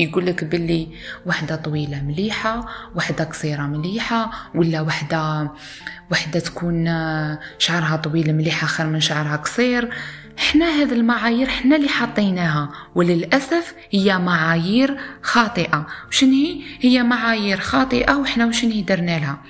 يقول 0.00 0.26
لك 0.26 0.44
باللي 0.44 0.88
وحدة 1.26 1.56
طويلة 1.56 2.02
مليحة 2.02 2.66
وحدة 2.94 3.24
قصيرة 3.24 3.62
مليحة 3.62 4.30
ولا 4.54 4.80
وحدة 4.80 5.50
وحدة 6.12 6.40
تكون 6.40 6.84
شعرها 7.58 7.96
طويل 7.96 8.36
مليحه 8.36 8.66
خير 8.66 8.86
من 8.86 9.00
شعرها 9.00 9.36
قصير. 9.36 9.90
حنا 10.38 10.66
هذه 10.66 10.92
المعايير 10.92 11.48
حنا 11.48 11.76
اللي 11.76 11.88
حطيناها 11.88 12.70
وللأسف 12.94 13.74
هي 13.90 14.18
معايير 14.18 14.98
خاطئة. 15.22 15.86
وشن 16.08 16.30
هي؟ 16.32 16.60
هي 16.80 17.02
معايير 17.02 17.60
خاطئة 17.60 18.14
وحنا 18.14 18.46
وشن 18.46 18.84
درنا 18.84 19.18
لها؟ 19.18 19.42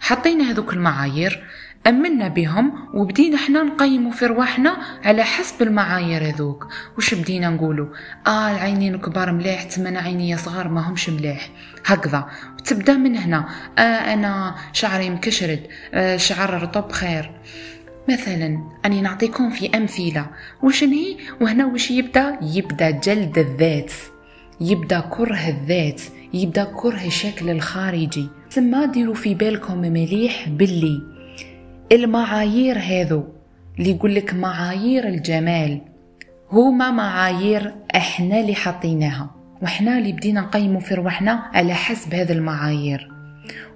حطينا 0.00 0.50
هذوك 0.50 0.72
المعايير 0.72 1.46
أمنا 1.86 2.28
بهم 2.28 2.72
وبدينا 2.94 3.36
حنا 3.36 3.62
نقيموا 3.62 4.12
في 4.12 4.26
رواحنا 4.26 4.76
على 5.04 5.24
حسب 5.24 5.62
المعايير 5.62 6.22
هذوك. 6.34 6.66
وش 6.98 7.14
بدينا 7.14 7.50
نقولوا؟ 7.50 7.86
آه 8.26 8.50
العينين 8.50 8.98
كبار 8.98 9.32
مليح 9.32 9.62
تمنى 9.62 9.98
عيني 9.98 10.36
صغار 10.36 10.68
ما 10.68 10.88
همش 10.88 11.08
مليح. 11.10 11.50
هكذا. 11.86 12.28
وتبدأ 12.58 12.94
من 12.96 13.16
هنا. 13.16 13.48
آه 13.78 13.82
أنا 13.82 14.54
شعري 14.72 15.10
مكشرد. 15.10 15.66
آه 15.94 16.16
شعر 16.16 16.62
رطب 16.62 16.92
خير. 16.92 17.30
مثلا 18.08 18.58
أني 18.86 19.00
نعطيكم 19.00 19.50
في 19.50 19.76
أمثلة. 19.76 20.26
وش 20.62 20.84
هي؟ 20.84 21.16
وهنا 21.40 21.66
وش 21.66 21.90
يبدأ؟ 21.90 22.38
يبدأ 22.42 22.90
جلد 22.90 23.38
الذات. 23.38 23.92
يبدأ 24.60 25.00
كره 25.00 25.48
الذات. 25.48 26.02
يبدأ 26.34 26.64
كره 26.64 27.06
الشكل 27.06 27.50
الخارجي. 27.50 28.28
ثم 28.50 28.84
ديروا 28.84 29.14
في 29.14 29.34
بالكم 29.34 29.78
مليح 29.78 30.48
باللي. 30.48 31.00
المعايير 31.92 32.78
هذو. 32.78 33.24
اللي 33.78 33.90
يقول 33.90 34.14
لك 34.14 34.34
معايير 34.34 35.08
الجمال. 35.08 35.80
هما 36.52 36.90
معايير 36.90 37.74
إحنا 37.96 38.40
اللي 38.40 38.54
حطيناها 38.54 39.30
وحنا 39.62 39.98
اللي 39.98 40.12
بدينا 40.12 40.40
نقيموا 40.40 40.80
في 40.80 40.94
رواحنا 40.94 41.32
على 41.32 41.74
حسب 41.74 42.14
هذه 42.14 42.32
المعايير. 42.32 43.12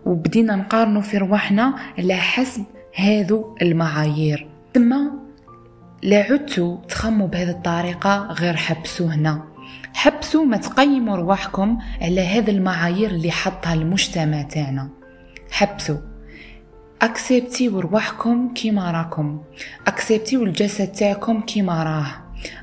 وبدينا 0.07 0.57
نقارنوا 0.57 1.03
في 1.03 1.19
رواحنا 1.19 1.75
على 1.99 2.15
حسب 2.15 2.65
هذو 2.97 3.57
المعايير. 3.63 4.47
ثم 4.75 4.95
لا 6.03 6.19
عدتوا 6.19 6.77
تخموا 6.89 7.27
بهذه 7.27 7.51
الطريقة 7.51 8.27
غير 8.33 8.57
حبسوا 8.57 9.07
هنا. 9.07 9.45
حبسوا 9.95 10.45
ما 10.45 10.57
تقيموا 10.57 11.17
رواحكم 11.17 11.79
على 12.03 12.21
هذه 12.21 12.51
المعايير 12.51 13.11
اللي 13.11 13.31
حطها 13.31 13.75
المجتمع 13.75 14.43
تاعنا. 14.43 14.89
حبسوا 15.51 15.97
أكسبتيو 17.03 17.81
رواحكم 17.81 18.55
كيما 18.55 18.91
راكم. 18.91 19.41
أكسبتيو 19.87 20.45
الجسد 20.45 20.87
تاعكم 20.87 21.41
كيما 21.41 21.83
راه. 21.83 22.07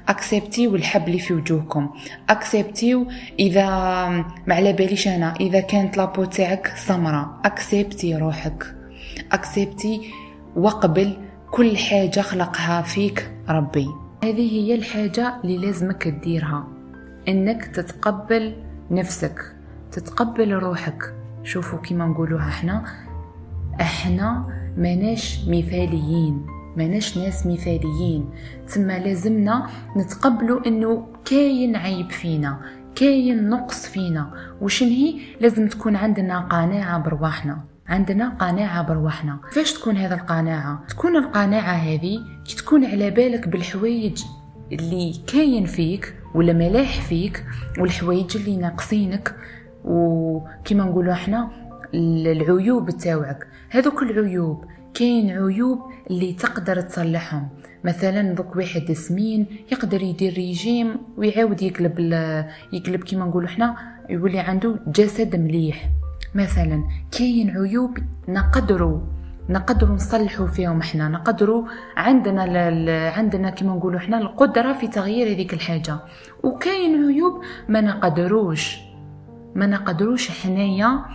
أكسبتيو 0.08 0.76
الحب 0.76 1.08
اللي 1.08 1.20
في 1.20 1.34
وجوهكم. 1.34 1.90
أكسبتيو 2.30 3.08
إذا 3.40 3.68
ما 4.48 4.56
على 4.56 4.74
باليش 4.74 5.08
أنا 5.08 5.34
إذا 5.40 5.60
كانت 5.60 5.98
لابو 5.98 6.24
تاعك 6.24 6.74
سمراء. 6.76 7.28
أكسبتي 7.46 8.16
روحك. 8.16 8.81
أكسبتي 9.32 10.12
وقبل 10.56 11.18
كل 11.52 11.78
حاجة 11.78 12.22
خلقها 12.22 12.82
فيك 12.82 13.32
ربي. 13.50 13.88
هذه 14.24 14.52
هي 14.52 14.76
الحاجة 14.76 15.42
اللي 15.44 15.58
لازمك 15.58 16.04
تديرها. 16.04 16.68
إنك 17.28 17.66
تتقبل 17.66 18.56
نفسك 18.92 19.56
تتقبل 19.92 20.54
روحك. 20.54 21.14
شوفوا 21.44 21.80
كيما 21.80 22.06
نقولوها 22.06 22.48
إحنا. 22.48 22.86
إحنا 23.82 24.46
ماناش 24.78 25.40
مثاليين 25.48 26.46
ماناش 26.78 27.18
ناس 27.18 27.46
مثاليين. 27.46 28.30
تما 28.74 29.00
لازمنا 29.00 29.68
نتقبلوا 29.98 30.68
إنه 30.68 31.08
كاين 31.26 31.76
عيب 31.76 32.12
فينا 32.12 32.62
كاين 32.96 33.50
نقص 33.50 33.88
فينا. 33.88 34.34
وشن 34.62 34.88
هي؟ 34.88 35.14
لازم 35.42 35.68
تكون 35.68 35.96
عندنا 35.96 36.40
قناعة 36.40 36.98
برواحنا 36.98 37.71
عندنا 37.92 38.30
قناعة 38.30 38.82
برواحنا 38.88 39.40
كيفاش 39.48 39.74
تكون 39.74 39.98
هذا 39.98 40.16
القناعة؟ 40.16 40.86
تكون 40.90 41.16
القناعة 41.16 41.74
هذه 41.74 42.20
كي 42.46 42.56
تكون 42.56 42.86
على 42.86 43.10
بالك 43.10 43.48
بالحوايج 43.48 44.24
اللي 44.72 45.14
كاين 45.28 45.66
فيك 45.66 46.16
ولا 46.36 46.54
ملاح 46.54 47.02
فيك 47.02 47.46
والحوايج 47.80 48.38
اللي 48.38 48.58
ناقصينك 48.58 49.36
وكما 49.86 50.84
نقولوا 50.84 51.14
إحنا 51.14 51.52
العيوب 51.94 52.90
تاوعك. 52.90 53.48
هذوك 53.70 54.04
العيوب 54.04 54.66
كاين 54.94 55.30
عيوب 55.30 55.80
اللي 56.10 56.34
تقدر 56.34 56.82
تصلحهم. 56.82 57.50
مثلا 57.84 58.34
دوك 58.34 58.56
واحد 58.56 58.92
سمين 58.92 59.46
يقدر 59.72 60.02
يدير 60.02 60.34
ريجيم 60.34 60.96
ويعاود 61.18 61.62
يقلب 61.62 62.00
يقلب 62.74 63.04
كيما 63.04 63.26
نقولوا 63.26 63.50
حنا 63.50 63.76
يولي 64.10 64.40
عنده 64.40 64.80
جسد 64.88 65.36
مليح. 65.36 65.90
مثلا 66.36 66.84
كاين 67.12 67.50
عيوب 67.58 67.98
نقدروا 68.28 69.00
نقدروا 69.50 69.96
نصلحوا 69.96 70.48
فيهم 70.48 70.80
إحنا 70.80 71.10
نقدروا 71.10 71.64
عندنا 71.98 72.42
عندنا 73.12 73.50
كما 73.50 73.74
نقولوا 73.76 74.00
إحنا 74.00 74.18
القدرة 74.18 74.74
في 74.74 74.88
تغيير 74.88 75.28
هذيك 75.28 75.54
الحاجة. 75.54 75.98
وكاين 76.44 77.06
عيوب 77.08 77.42
ما 77.70 77.82
نقدروش 77.82 78.78
ما 79.56 79.68
نقدروش 79.68 80.32
حنايا 80.32 81.06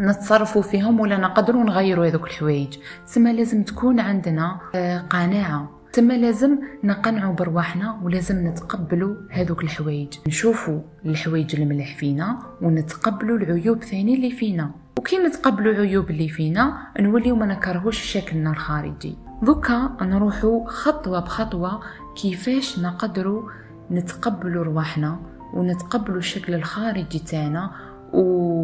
نتصرفوا 0.00 0.62
فيهم 0.62 1.00
ولا 1.00 1.16
نقدروا 1.16 1.64
نغيروا 1.64 2.06
هذوك 2.06 2.24
الحوايج. 2.26 2.76
تسمى 3.06 3.32
لازم 3.32 3.62
تكون 3.62 4.00
عندنا 4.00 4.60
آه، 4.74 4.98
قناعة. 4.98 5.77
تما 5.92 6.14
لازم 6.14 6.58
نقنعوا 6.84 7.34
برواحنا 7.34 8.00
ولازم 8.02 8.46
نتقبلوا 8.46 9.16
هذوك 9.30 9.62
الحوايج. 9.64 10.08
نشوفوا 10.26 10.80
الحوايج 11.06 11.56
المليح 11.56 11.96
فينا 11.96 12.38
ونتقبلوا 12.62 13.38
العيوب 13.38 13.84
ثاني 13.84 14.14
اللي 14.14 14.30
فينا. 14.30 14.70
وكي 14.98 15.18
نتقبلوا 15.18 15.72
العيوب 15.72 16.10
اللي 16.10 16.28
فينا 16.28 16.78
نوليو 17.00 17.36
ما 17.36 17.46
نكرهوش 17.46 17.98
شكلنا 17.98 18.50
الخارجي. 18.50 19.16
دوكا 19.42 19.96
نروحوا 20.02 20.68
خطوة 20.68 21.20
بخطوة 21.20 21.80
كيفاش 22.16 22.78
نقدروا 22.78 23.42
نتقبلوا 23.90 24.64
رواحنا 24.64 25.18
ونتقبلوا 25.54 26.18
الشكل 26.18 26.54
الخارجي 26.54 27.18
تاعنا 27.18 27.70
ونحب 28.12 28.57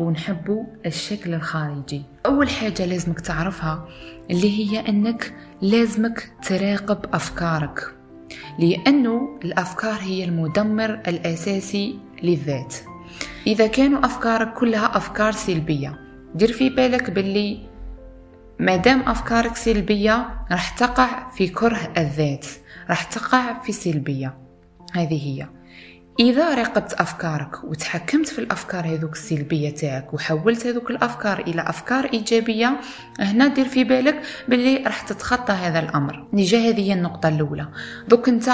ونحبوا 0.00 0.64
الشكل 0.86 1.34
الخارجي. 1.34 2.02
أول 2.26 2.48
حاجة 2.48 2.86
لازمك 2.86 3.20
تعرفها 3.20 3.88
اللي 4.30 4.50
هي 4.58 4.88
أنك 4.88 5.34
لازمك 5.62 6.32
تراقب 6.42 7.14
أفكارك 7.14 7.94
لأنه 8.58 9.38
الأفكار 9.44 9.98
هي 10.00 10.24
المدمر 10.24 10.90
الأساسي 11.08 11.98
للذات. 12.22 12.74
إذا 13.46 13.66
كانوا 13.66 14.06
أفكارك 14.06 14.54
كلها 14.54 14.96
أفكار 14.96 15.32
سلبية 15.32 16.00
دير 16.34 16.52
في 16.52 16.70
بالك 16.70 17.10
باللي 17.10 17.58
مادام 18.58 19.00
أفكارك 19.00 19.56
سلبية 19.56 20.44
راح 20.50 20.78
تقع 20.78 21.30
في 21.30 21.48
كره 21.48 21.92
الذات 21.98 22.46
راح 22.90 23.02
تقع 23.02 23.62
في 23.62 23.72
سلبية. 23.72 24.34
هذه 24.92 25.26
هي. 25.26 25.48
إذا 26.20 26.54
راقبت 26.54 26.92
أفكارك 26.92 27.64
وتحكمت 27.64 28.28
في 28.28 28.38
الأفكار 28.38 28.86
هذوك 28.86 29.12
السلبيه 29.12 29.70
تاعك 29.70 30.14
وحولت 30.14 30.66
هذوك 30.66 30.90
الأفكار 30.90 31.38
إلى 31.38 31.62
أفكار 31.62 32.04
إيجابية 32.04 32.80
هنا 33.20 33.46
دير 33.48 33.68
في 33.68 33.84
بالك 33.84 34.22
باللي 34.48 34.76
راح 34.76 35.00
تتخطى 35.00 35.52
هذا 35.52 35.78
الأمر. 35.78 36.28
نجا 36.32 36.58
هذه 36.58 36.80
هي 36.80 36.92
النقطة 36.92 37.28
الأولى. 37.28 37.68
دوك 38.08 38.28
أنت 38.28 38.50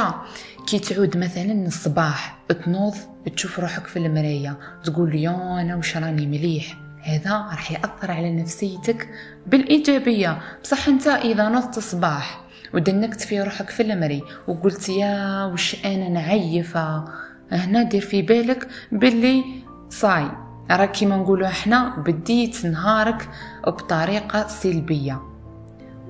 كي 0.66 0.78
تعود 0.78 1.16
مثلا 1.16 1.66
الصباح 1.66 2.38
تنوض 2.64 2.94
تشوف 3.36 3.58
روحك 3.58 3.86
في 3.86 3.98
المراية 3.98 4.58
تقول 4.84 5.14
يا 5.14 5.60
أنا 5.60 5.76
وش 5.76 5.96
راني 5.96 6.26
مليح؟ 6.26 6.76
هذا 7.02 7.30
راح 7.30 7.72
يأثر 7.72 8.10
على 8.10 8.32
نفسيتك 8.32 9.08
بالإيجابية. 9.46 10.38
بصح 10.62 10.88
أنت 10.88 11.06
إذا 11.06 11.48
نضت 11.48 11.78
الصباح 11.78 12.40
ودنكت 12.74 13.20
في 13.20 13.42
روحك 13.42 13.70
في 13.70 13.82
المري 13.82 14.22
وقلت 14.48 14.88
يا 14.88 15.44
وش 15.44 15.84
أنا 15.84 16.08
نعيفة؟ 16.08 17.04
هنا 17.52 17.82
دير 17.82 18.00
في 18.00 18.22
بالك 18.22 18.68
باللي 18.92 19.44
صاي. 19.90 20.30
راك 20.70 20.92
كيما 20.92 21.16
نقولوا 21.16 21.46
إحنا 21.46 21.96
بديت 21.96 22.66
نهارك 22.66 23.28
بطريقة 23.66 24.48
سلبية. 24.48 25.22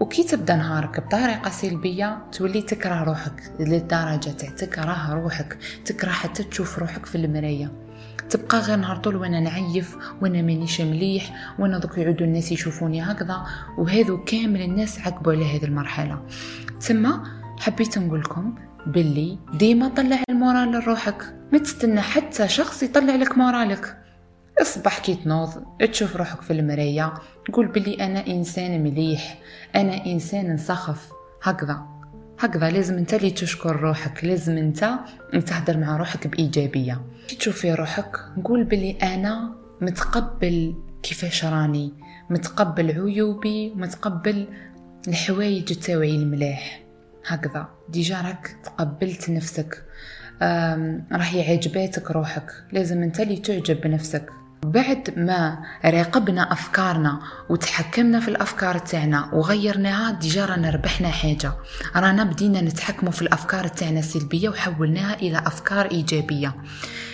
وكي 0.00 0.24
تبدا 0.24 0.56
نهارك 0.56 1.00
بطريقة 1.00 1.50
سلبية 1.50 2.18
تولي 2.32 2.62
تكره 2.62 3.04
روحك 3.04 3.52
للدرجه 3.60 4.30
تاع 4.30 4.48
تكره 4.48 5.14
روحك 5.14 5.58
تكره 5.84 6.10
حتى 6.10 6.42
تشوف 6.42 6.78
روحك 6.78 7.06
في 7.06 7.14
المراية. 7.14 7.72
تبقى 8.30 8.58
غير 8.58 8.76
نهار 8.76 8.96
طول 8.96 9.16
وأنا 9.16 9.40
نعيف 9.40 9.96
وأنا 10.22 10.42
مانيش 10.42 10.80
مليح 10.80 11.54
وأنا 11.58 11.78
دوك 11.78 11.98
يعودوا 11.98 12.26
الناس 12.26 12.52
يشوفوني 12.52 13.02
هكذا. 13.02 13.46
وهذو 13.78 14.24
كامل 14.24 14.62
الناس 14.62 14.98
عقبوا 14.98 15.32
على 15.32 15.56
هذه 15.56 15.64
المرحلة. 15.64 16.22
تما 16.88 17.24
حبيت 17.58 17.98
نقول 17.98 18.20
لكم 18.20 18.54
باللي 18.86 19.38
ديما 19.54 19.88
طلع 19.88 20.22
المورال 20.30 20.72
لروحك 20.72 21.34
ما 21.52 21.58
تستنى 21.58 22.00
حتى 22.00 22.48
شخص 22.48 22.82
يطلع 22.82 23.14
لك 23.14 23.38
مورالك. 23.38 23.96
اصبح 24.62 24.98
كي 24.98 25.14
تنوض 25.14 25.64
تشوف 25.92 26.16
روحك 26.16 26.40
في 26.40 26.52
المراية 26.52 27.14
قول 27.52 27.66
بلي 27.66 27.94
أنا 28.06 28.26
إنسان 28.26 28.82
مليح 28.82 29.38
أنا 29.76 30.06
إنسان 30.06 30.54
نسخف. 30.54 31.12
هكذا 31.42 31.82
هكذا 32.40 32.70
لازم 32.70 32.98
أنت 32.98 33.14
اللي 33.14 33.30
تشكر 33.30 33.76
روحك 33.76 34.24
لازم 34.24 34.58
أنت 34.58 34.90
تهدر 35.46 35.76
مع 35.76 35.96
روحك 35.96 36.26
بإيجابية. 36.26 37.00
كي 37.28 37.36
تشوفي 37.36 37.74
روحك 37.74 38.16
قول 38.44 38.64
بلي 38.64 38.90
أنا 39.02 39.54
متقبل 39.80 40.74
كيفاش 41.02 41.44
راني 41.44 41.92
متقبل 42.30 42.90
عيوبي 42.90 43.70
ومتقبل 43.70 44.46
الحوايج 45.08 45.74
تاوعي 45.74 46.16
الملاح. 46.16 46.82
هكذا. 47.26 47.68
déjà 47.92 48.20
راك 48.20 48.56
تقبلت 48.64 49.30
نفسك. 49.30 49.84
راح 51.12 51.34
يعجباتك 51.34 52.10
روحك. 52.10 52.52
لازم 52.72 53.02
انت 53.02 53.20
اللي 53.20 53.36
تعجب 53.36 53.80
بنفسك. 53.80 54.30
بعد 54.62 55.14
ما 55.16 55.58
راقبنا 55.84 56.52
أفكارنا 56.52 57.20
وتحكمنا 57.48 58.20
في 58.20 58.28
الأفكار 58.28 58.78
تاعنا 58.78 59.34
وغيرناها 59.34 60.10
ديجا 60.10 60.44
رانا 60.44 60.70
ربحنا 60.70 61.08
حاجة. 61.08 61.52
رانا 61.96 62.24
بدينا 62.24 62.60
نتحكموا 62.60 63.12
في 63.12 63.22
الأفكار 63.22 63.68
تاعنا 63.68 63.98
السلبيه 63.98 64.48
وحولناها 64.48 65.14
إلى 65.14 65.38
أفكار 65.38 65.90
إيجابية. 65.90 66.54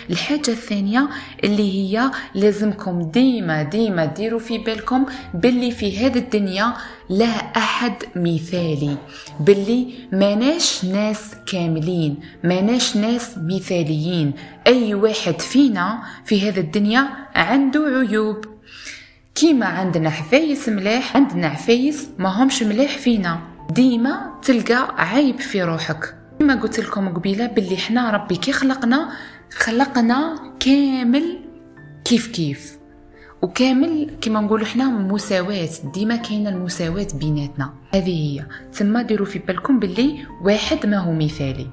الحاجة 0.09 0.47
الثانية 0.51 1.09
اللي 1.43 1.73
هي 1.73 2.11
لازمكم 2.35 3.01
ديما 3.01 3.63
ديما 3.63 4.05
ديروا 4.05 4.39
في 4.39 4.57
بالكم 4.57 5.05
باللي 5.33 5.71
في 5.71 6.05
هذه 6.05 6.17
الدنيا 6.17 6.73
لا 7.09 7.25
أحد 7.57 7.93
مثالي. 8.15 8.97
باللي 9.39 9.93
ماناش 10.11 10.85
ناس 10.85 11.35
كاملين 11.51 12.19
ماناش 12.43 12.97
ناس 12.97 13.37
مثاليين. 13.37 14.33
أي 14.67 14.93
واحد 14.93 15.41
فينا 15.41 16.03
في 16.25 16.49
هذه 16.49 16.59
الدنيا 16.59 17.09
عنده 17.35 17.79
عيوب. 17.79 18.45
كيما 19.35 19.65
عندنا 19.65 20.09
حفايس 20.09 20.69
ملاح 20.69 21.15
عندنا 21.15 21.49
حفايس 21.49 22.09
ما 22.17 22.43
همش 22.43 22.63
ملاح 22.63 22.97
فينا. 22.97 23.39
ديما 23.69 24.39
تلقى 24.43 24.95
عيب 24.97 25.39
في 25.39 25.63
روحك. 25.63 26.15
كما 26.39 26.55
قلت 26.61 26.79
لكم 26.79 27.09
قبيلة 27.09 27.47
باللي 27.47 27.77
حنا 27.77 28.11
ربي 28.11 28.35
كي 28.35 28.51
خلقنا 28.51 29.09
خلقنا 29.51 30.35
كامل 30.59 31.39
كيف 32.05 32.27
كيف. 32.27 32.76
وكامل 33.41 34.09
كما 34.21 34.41
نقولوا 34.41 34.65
إحنا 34.65 34.85
مساواة 34.85 35.69
ديما 35.93 36.15
كاينة 36.15 36.49
المساواة 36.49 37.07
بيناتنا. 37.13 37.73
هذه 37.93 38.09
هي. 38.09 38.45
ثم 38.73 38.99
ديروا 39.01 39.25
في 39.25 39.39
بالكم 39.39 39.79
باللي 39.79 40.25
واحد 40.43 40.85
ما 40.85 40.97
هو 40.97 41.11
مثالي. 41.11 41.67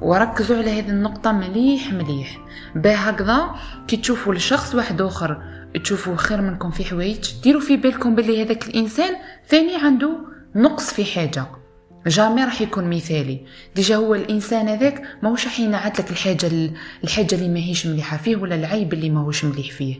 وركزوا 0.00 0.56
على 0.56 0.78
هذه 0.80 0.88
النقطة 0.88 1.32
مليح 1.32 1.92
مليح. 1.92 2.38
باه 2.74 2.94
هكذا 2.94 3.50
كي 3.88 3.96
تشوفوا 3.96 4.34
لشخص 4.34 4.74
واحد 4.74 5.00
آخر 5.00 5.42
تشوفوا 5.84 6.16
خير 6.16 6.40
منكم 6.40 6.70
في 6.70 6.84
حوايج 6.84 7.30
ديروا 7.42 7.60
في 7.60 7.76
بالكم 7.76 8.14
باللي 8.14 8.42
هذاك 8.42 8.68
الإنسان 8.68 9.16
ثاني 9.48 9.76
عنده 9.76 10.16
نقص 10.54 10.92
في 10.92 11.04
حاجة. 11.04 11.46
jamais 12.06 12.44
راح 12.44 12.60
يكون 12.62 12.90
مثالي. 12.90 13.40
déjà 13.76 13.96
هو 13.96 14.14
الإنسان 14.14 14.68
هذاك 14.68 15.02
ماهوش 15.22 15.44
راح 15.44 15.60
ينعت 15.60 16.00
لك 16.00 16.10
الحاجة 16.10 16.50
الحاجة 17.04 17.34
اللي 17.34 17.48
ماهيش 17.48 17.86
مليحة 17.86 18.16
فيه 18.16 18.36
ولا 18.36 18.54
العيب 18.54 18.92
اللي 18.92 19.10
ماهوش 19.10 19.44
مليح 19.44 19.70
فيه. 19.70 19.96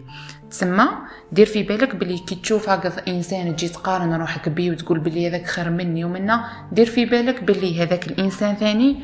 تسمى 0.50 0.88
دير 1.32 1.46
في 1.46 1.62
بالك 1.62 1.96
بلي 1.96 2.18
كي 2.18 2.34
تشوف 2.34 2.68
هكذا 2.68 3.02
إنسان 3.08 3.56
تجي 3.56 3.68
تقارن 3.68 4.12
روحك 4.12 4.48
بيه 4.48 4.70
وتقول 4.70 5.00
بلي 5.00 5.28
هذاك 5.28 5.46
خير 5.46 5.70
مني 5.70 6.04
ومنا 6.04 6.44
دير 6.72 6.86
في 6.86 7.04
بالك 7.04 7.44
بلي 7.44 7.82
هذاك 7.82 8.06
الإنسان 8.06 8.54
ثاني 8.54 8.96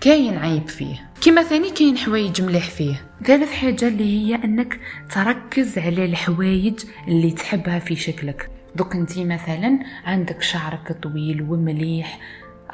كاين 0.00 0.38
عيب 0.38 0.68
فيه. 0.68 1.10
كما 1.20 1.42
ثاني 1.42 1.70
كاين 1.70 1.98
حوايج 1.98 2.42
مليح 2.42 2.70
فيه. 2.70 2.94
ثالث 3.24 3.52
حاجة 3.52 3.88
اللي 3.88 4.04
هي 4.04 4.34
أنك 4.34 4.80
تركز 5.10 5.78
على 5.78 6.04
الحوايج 6.04 6.80
اللي 7.08 7.30
تحبها 7.30 7.78
في 7.78 7.96
شكلك. 7.96 8.50
دوك 8.76 8.94
أنتي 8.94 9.24
مثلا 9.24 9.78
عندك 10.04 10.42
شعرك 10.42 10.92
طويل 11.02 11.42
ومليح. 11.42 12.18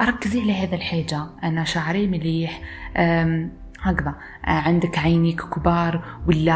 ركزي 0.01 0.41
على 0.41 0.53
هذا 0.53 0.75
الحاجة. 0.75 1.25
أنا 1.43 1.63
شعري 1.63 2.07
مليح 2.07 2.61
هكذا. 3.81 4.15
عندك 4.43 4.97
عينيك 4.97 5.41
كبار 5.41 6.03
ولا 6.27 6.53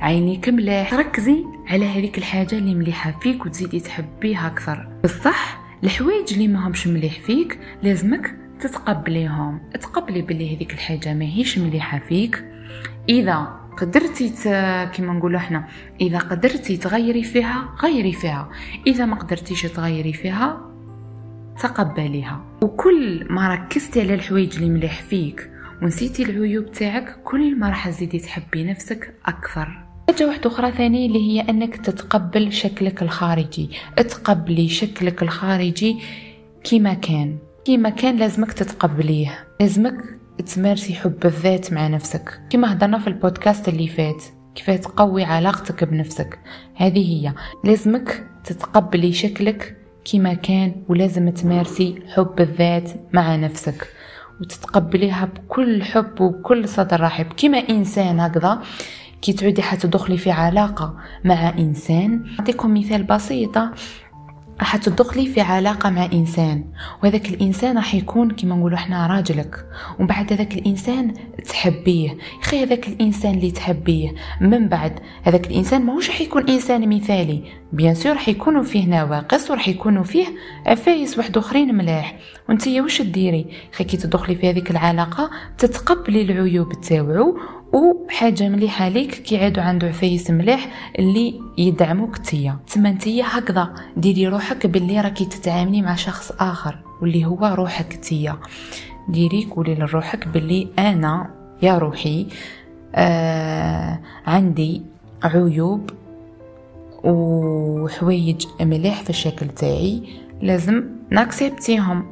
عينيك 0.00 0.48
ملاح 0.48 0.94
ركزي 0.94 1.44
على 1.66 1.86
هذيك 1.86 2.18
الحاجة 2.18 2.58
اللي 2.58 2.74
مليحة 2.74 3.14
فيك 3.20 3.46
وتزيدي 3.46 3.80
تحبيها 3.80 4.46
أكثر. 4.46 4.88
بصح 5.04 5.60
الحوايج 5.84 6.32
اللي 6.32 6.48
ما 6.48 6.68
همش 6.68 6.86
مليح 6.86 7.20
فيك 7.20 7.58
لازمك 7.82 8.34
تتقبليهم. 8.60 9.60
تقبلي 9.80 10.22
بلي 10.22 10.56
هذيك 10.56 10.72
الحاجة 10.72 11.14
ماهيش 11.14 11.58
مليحة 11.58 11.98
فيك. 11.98 12.44
إذا 13.08 13.60
قدرتي 13.78 14.32
كما 14.94 15.12
نقولوا 15.12 15.38
إحنا 15.38 15.68
إذا 16.00 16.18
قدرتي 16.18 16.76
تغيري 16.76 17.22
فيها 17.22 17.74
غيري 17.82 18.12
فيها. 18.12 18.50
إذا 18.86 19.04
ما 19.04 19.16
قدرتيش 19.16 19.62
تغيري 19.62 20.12
فيها 20.12 20.60
تقبليها. 21.60 22.44
وكل 22.62 23.26
ما 23.30 23.48
ركزتي 23.54 24.00
على 24.00 24.14
الحوايج 24.14 24.56
اللي 24.56 24.70
مليح 24.70 25.02
فيك 25.02 25.50
ونسيتي 25.82 26.22
العيوب 26.22 26.72
تاعك 26.72 27.16
كل 27.24 27.58
ما 27.58 27.68
راح 27.68 27.88
تزيدي 27.88 28.18
تحبي 28.18 28.64
نفسك 28.64 29.14
أكثر. 29.26 29.68
حاجة 30.08 30.26
واحدة 30.26 30.50
أخرى 30.50 30.72
ثانية 30.72 31.06
اللي 31.06 31.18
هي 31.18 31.40
أنك 31.40 31.76
تتقبل 31.76 32.52
شكلك 32.52 33.02
الخارجي. 33.02 33.70
تقبلي 33.96 34.68
شكلك 34.68 35.22
الخارجي 35.22 35.96
كيما 36.64 36.94
كان. 36.94 37.38
كيما 37.64 37.88
كان 37.88 38.16
لازمك 38.16 38.52
تتقبليه. 38.52 39.46
لازمك 39.60 39.94
تمارسي 40.54 40.94
حب 40.94 41.26
الذات 41.26 41.72
مع 41.72 41.88
نفسك. 41.88 42.40
كما 42.50 42.72
هضرنا 42.72 42.98
في 42.98 43.06
البودكاست 43.06 43.68
اللي 43.68 43.88
فات 43.88 44.24
كيف 44.54 44.70
تقوي 44.70 45.24
علاقتك 45.24 45.84
بنفسك. 45.84 46.38
هذه 46.74 47.26
هي. 47.26 47.32
لازمك 47.64 48.26
تتقبلي 48.44 49.12
شكلك 49.12 49.76
كما 50.12 50.34
كان 50.34 50.74
ولازم 50.88 51.30
تمارسي 51.30 52.02
حب 52.08 52.40
الذات 52.40 52.90
مع 53.12 53.36
نفسك. 53.36 53.88
وتتقبليها 54.40 55.24
بكل 55.24 55.82
حب 55.82 56.20
وبكل 56.20 56.68
صدر 56.68 57.00
رحب. 57.00 57.26
كما 57.36 57.58
إنسان 57.58 58.20
هكذا 58.20 58.62
كي 59.22 59.32
تعودي 59.32 59.62
حتدخلي 59.62 60.16
في 60.18 60.30
علاقة 60.30 60.96
مع 61.24 61.48
إنسان. 61.58 62.24
أعطيكم 62.40 62.74
مثال 62.74 63.02
بسيطة 63.02 63.72
راح 64.60 64.76
تدخلي 64.76 65.26
في 65.26 65.40
علاقة 65.40 65.90
مع 65.90 66.04
إنسان 66.04 66.64
وهذاك 67.02 67.28
الإنسان 67.28 67.76
راح 67.76 67.94
يكون 67.94 68.30
كما 68.30 68.56
نقولوا 68.56 68.78
إحنا 68.78 69.06
راجلك. 69.06 69.66
ومن 69.98 70.06
بعد 70.06 70.32
الإنسان 70.32 71.14
تحبيه. 71.48 72.16
خي 72.42 72.64
هذاك 72.64 72.88
الإنسان 72.88 73.34
اللي 73.34 73.50
تحبيه 73.50 74.14
من 74.40 74.68
بعد؟ 74.68 75.00
هذاك 75.22 75.46
الإنسان 75.46 75.82
ماهوش 75.82 76.10
راح 76.10 76.20
يكون 76.20 76.48
إنسان 76.48 76.88
مثالي. 76.88 77.42
bien 77.72 77.94
sûr 77.94 78.12
راح 78.12 78.28
يكونوا 78.28 78.62
فيه 78.62 78.86
نواقص 78.86 79.50
وراح 79.50 79.68
يكونوا 79.68 80.04
فيه 80.04 80.26
عفايس 80.66 81.18
واحد 81.18 81.38
آخرين 81.38 81.74
ملاح. 81.74 82.18
وانت 82.48 82.68
واش 82.68 83.02
ديري؟ 83.02 83.46
خي 83.72 83.84
كي 83.84 83.96
تدخلي 83.96 84.34
في 84.36 84.50
هذيك 84.50 84.70
العلاقة 84.70 85.30
تتقبلي 85.58 86.22
العيوب 86.22 86.72
تاوعو 86.72 87.38
وحاجه 87.74 88.48
مليحة 88.48 88.88
ليك 88.88 89.10
كي 89.10 89.44
عادوا 89.44 89.62
عنده 89.62 89.86
عفايس 89.88 90.30
ملاح 90.30 90.68
اللي 90.98 91.40
يدعموك 91.58 92.18
تيا. 92.18 92.58
تما 92.74 92.90
نتيا 92.90 93.24
هكذا 93.28 93.74
ديري 93.96 94.28
روحك 94.28 94.66
باللي 94.66 95.00
راكي 95.00 95.24
تتعاملي 95.24 95.82
مع 95.82 95.94
شخص 95.94 96.32
آخر 96.40 96.78
واللي 97.02 97.24
هو 97.24 97.54
روحك 97.54 97.92
تيا. 97.92 98.36
ديري 99.08 99.48
قولي 99.50 99.74
لروحك 99.74 100.28
باللي 100.28 100.68
أنا 100.78 101.30
يا 101.62 101.78
روحي 101.78 102.26
آه 102.94 104.00
عندي 104.26 104.82
عيوب 105.22 105.90
وحوايج 107.04 108.46
مليح 108.60 109.02
في 109.02 109.10
الشكل 109.10 109.48
تاعي 109.48 110.02
لازم 110.42 110.84
ن 111.10 111.19
accepter 111.19 111.88
هم 111.88 112.06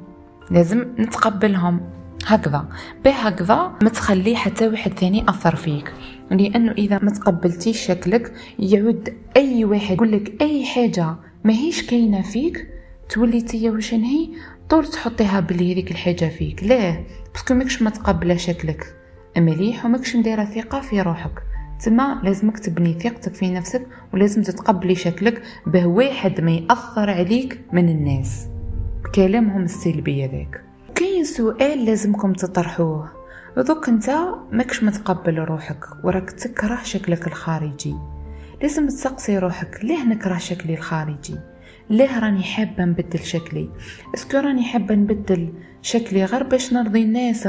لازم 0.51 0.85
نتقبلهم. 0.98 1.81
هكذا. 2.26 2.68
بهكذا 3.04 3.72
ما 3.82 3.88
تخلي 3.88 4.37
حتى 4.37 4.68
واحد 4.68 4.98
ثاني 4.98 5.24
أثر 5.28 5.56
فيك. 5.56 5.92
لأنه 6.30 6.72
إذا 6.72 6.98
ما 7.02 7.11
تقبلتيش 7.11 7.87
شكلك 7.87 8.32
يعود 8.58 9.14
أي 9.37 9.64
واحد 9.64 9.94
يقول 9.94 10.12
لك 10.12 10.42
أي 10.42 10.64
حاجة 10.64 11.16
ما 11.44 11.52
هيش 11.52 11.87
كاينة 11.87 12.22
فيك 12.22 12.68
تولي 13.08 13.40
نتيا 13.40 13.70
واش 13.70 13.94
هي 13.94 14.28
طول 14.68 14.87
تحطيها 14.87 15.40
بلي 15.40 15.72
هذيك 15.72 15.90
الحاجة 15.90 16.28
فيك. 16.28 16.62
ليه؟ 16.62 17.06
parce 17.33 17.46
que 17.46 17.55
ماكش 17.54 17.82
متقبله 17.82 18.37
شكلك. 18.37 18.96
مليح 19.37 19.85
وماكش 19.85 20.16
مديره 20.16 20.44
ثقة 20.44 20.80
في 20.80 21.00
روحك. 21.00 21.42
تما 21.85 22.20
لازمك 22.24 22.58
تبني 22.58 22.92
ثقتك 22.92 23.35
في 23.35 23.50
نفسك 23.50 23.87
ولازم 24.14 24.42
تتقبلي 24.42 24.94
شكلك 24.94 25.42
به 25.66 25.87
واحد 25.87 26.40
ما 26.40 26.50
يأثر 26.50 27.11
عليك 27.11 27.61
من 27.72 27.88
الناس. 27.88 28.46
بكلامهم 29.04 29.62
السلبي 29.62 30.24
هذاك. 30.24 30.71
كاين 30.94 31.24
سؤال 31.24 31.85
لازمكم 31.85 32.33
تطرحوه. 32.33 33.09
دوك 33.57 33.88
انت 33.88 34.11
ماكش 34.52 34.83
متقبل 34.83 35.38
روحك 35.38 35.85
وراك 36.05 36.31
تكره 36.31 36.78
شكلك 36.83 37.26
الخارجي. 37.26 37.94
لازم 38.62 38.88
تسقسي 38.88 39.38
روحك 39.38 39.81
ليه 39.85 40.05
نكره 40.05 40.38
شكلي 40.38 40.74
الخارجي؟ 40.74 41.35
ليه 41.90 42.18
راني 42.18 42.42
حابة 42.42 42.85
نبدل 42.85 43.18
شكلي؟ 43.18 43.68
est-ce 44.14 44.29
que 44.29 44.37
راني 44.38 44.64
حابة 44.64 44.94
نبدل 44.94 45.52
شكلي 45.83 46.24
غير 46.24 46.42
باش 46.42 46.72
نرضي 46.72 47.02
الناس؟ 47.02 47.48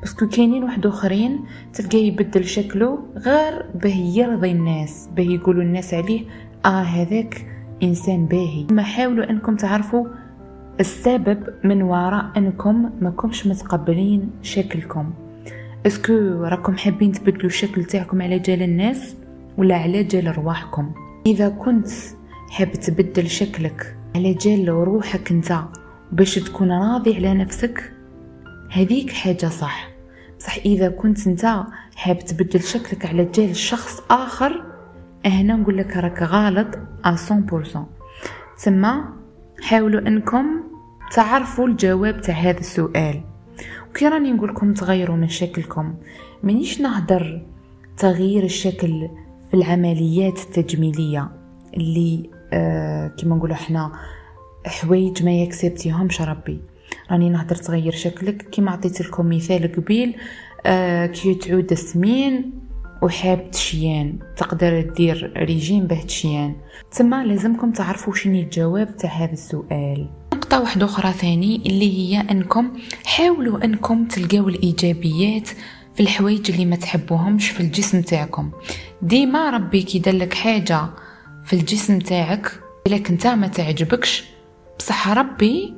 parce 0.00 0.17
que 0.17 0.28
كاينين 0.28 0.64
واحد 0.64 0.86
آخرين 0.86 1.44
تلقاه 1.74 1.98
يبدل 1.98 2.44
شكله 2.44 2.98
غير 3.16 3.66
به 3.74 3.96
يرضي 3.96 4.50
الناس 4.50 5.08
به 5.16 5.30
يقولوا 5.30 5.62
الناس 5.62 5.94
عليه 5.94 6.24
آه 6.64 6.82
هذاك 6.82 7.46
إنسان 7.82 8.26
باهي. 8.26 8.66
ما 8.70 8.82
حاولوا 8.82 9.30
إنكم 9.30 9.56
تعرفوا 9.56 10.06
السبب 10.80 11.54
من 11.64 11.82
وراء 11.82 12.30
إنكم 12.36 12.90
ما 13.00 13.10
كمش 13.10 13.46
متقبلين 13.46 14.30
شكلكم. 14.42 15.12
اسكو 15.86 16.12
راكم 16.42 16.76
حابين 16.76 17.12
تبدلوا 17.12 17.46
الشكل 17.46 17.84
تاعكم 17.84 18.22
على 18.22 18.38
جال 18.38 18.62
الناس 18.62 19.16
ولا 19.58 19.76
على 19.76 20.04
جال 20.04 20.38
رواحكم؟ 20.38 20.92
إذا 21.26 21.48
كنت 21.48 21.88
حاب 22.50 22.72
تبدل 22.72 23.30
شكلك 23.30 23.96
على 24.16 24.34
جال 24.34 24.68
روحك 24.68 25.30
انت 25.30 25.58
باش 26.12 26.34
تكون 26.34 26.72
راضي 26.72 27.16
على 27.16 27.34
نفسك 27.34 27.92
هذيك 28.70 29.10
حاجة 29.10 29.46
صح. 29.46 29.90
صح 30.38 30.56
إذا 30.56 30.88
كنت 30.88 31.26
أنت 31.26 31.64
حاب 31.96 32.18
تبدل 32.18 32.60
شكلك 32.60 33.06
على 33.06 33.24
جال 33.24 33.56
شخص 33.56 34.02
آخر 34.10 34.64
هنا 35.26 35.56
نقول 35.56 35.76
لك 35.76 35.96
راك 35.96 36.22
غلط 36.22 36.78
على 37.04 37.16
100% 37.16 37.78
ثم 38.58 38.90
حاولوا 39.62 40.00
أنكم 40.00 40.59
تعرفوا 41.10 41.68
الجواب 41.68 42.20
تاع 42.20 42.34
هذا 42.34 42.58
السؤال. 42.60 43.20
وكي 43.90 44.08
راني 44.08 44.32
نقولكم 44.32 44.74
تغيروا 44.74 45.16
من 45.16 45.28
شكلكم 45.28 45.94
مانيش 46.42 46.80
نهدر 46.80 47.42
تغيير 47.96 48.44
الشكل 48.44 49.08
في 49.50 49.54
العمليات 49.54 50.38
التجميلية 50.38 51.28
اللي 51.76 52.30
آه 52.52 53.08
كما 53.08 53.36
نقولوا 53.36 53.54
إحنا 53.54 53.92
حوايج 54.66 55.22
ما 55.22 55.32
يكسبتيهمش 55.32 56.22
ربي. 56.22 56.60
راني 57.10 57.28
نهدر 57.30 57.56
تغير 57.56 57.92
شكلك 57.92 58.42
كيما 58.42 58.70
عطيت 58.70 59.00
لكم 59.00 59.28
مثال 59.28 59.72
قبيل 59.72 60.16
آه 60.66 61.06
كي 61.06 61.34
تعود 61.34 61.74
سمين 61.74 62.52
وحاب 63.02 63.50
تشيان 63.50 64.18
تقدر 64.36 64.80
دير 64.80 65.32
ريجيم 65.36 65.86
به 65.86 66.02
تشيان. 66.02 66.54
تما 66.90 67.24
لازمكم 67.24 67.72
تعرفوا 67.72 68.14
شنو 68.14 68.34
الجواب 68.34 68.96
تاع 68.96 69.10
هذا 69.10 69.32
السؤال. 69.32 70.19
نقطة 70.50 70.62
واحدة 70.62 70.86
أخرى 70.86 71.12
ثاني 71.12 71.56
اللي 71.66 71.98
هي 71.98 72.20
أنكم 72.20 72.70
حاولوا 73.04 73.64
أنكم 73.64 74.04
تلقاو 74.04 74.48
الإيجابيات 74.48 75.48
في 75.94 76.00
الحوايج 76.00 76.50
اللي 76.50 76.64
ما 76.64 76.76
تحبوهمش 76.76 77.50
في 77.50 77.60
الجسم 77.60 78.02
تاعكم. 78.02 78.50
ديما 79.02 79.50
ربي 79.50 79.82
كي 79.82 79.98
دلك 79.98 80.34
حاجة 80.34 80.86
في 81.44 81.52
الجسم 81.52 81.98
تاعك 81.98 82.60
لك 82.88 83.10
انت 83.10 83.26
ما 83.26 83.46
تعجبكش 83.46 84.24
بصح 84.78 85.08
ربي 85.08 85.74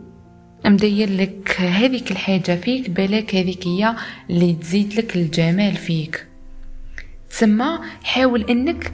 مدير 0.65 1.11
لك 1.11 1.57
هذيك 1.61 2.11
الحاجة 2.11 2.57
فيك 2.57 2.91
بالك 2.91 3.35
هذيك 3.35 3.67
هي 3.67 3.97
اللي 4.31 4.53
تزيد 4.53 4.95
لك 4.95 5.17
الجمال 5.17 5.77
فيك. 5.77 6.27
تسمى 7.31 7.79
حاول 8.03 8.43
إنك 8.51 8.93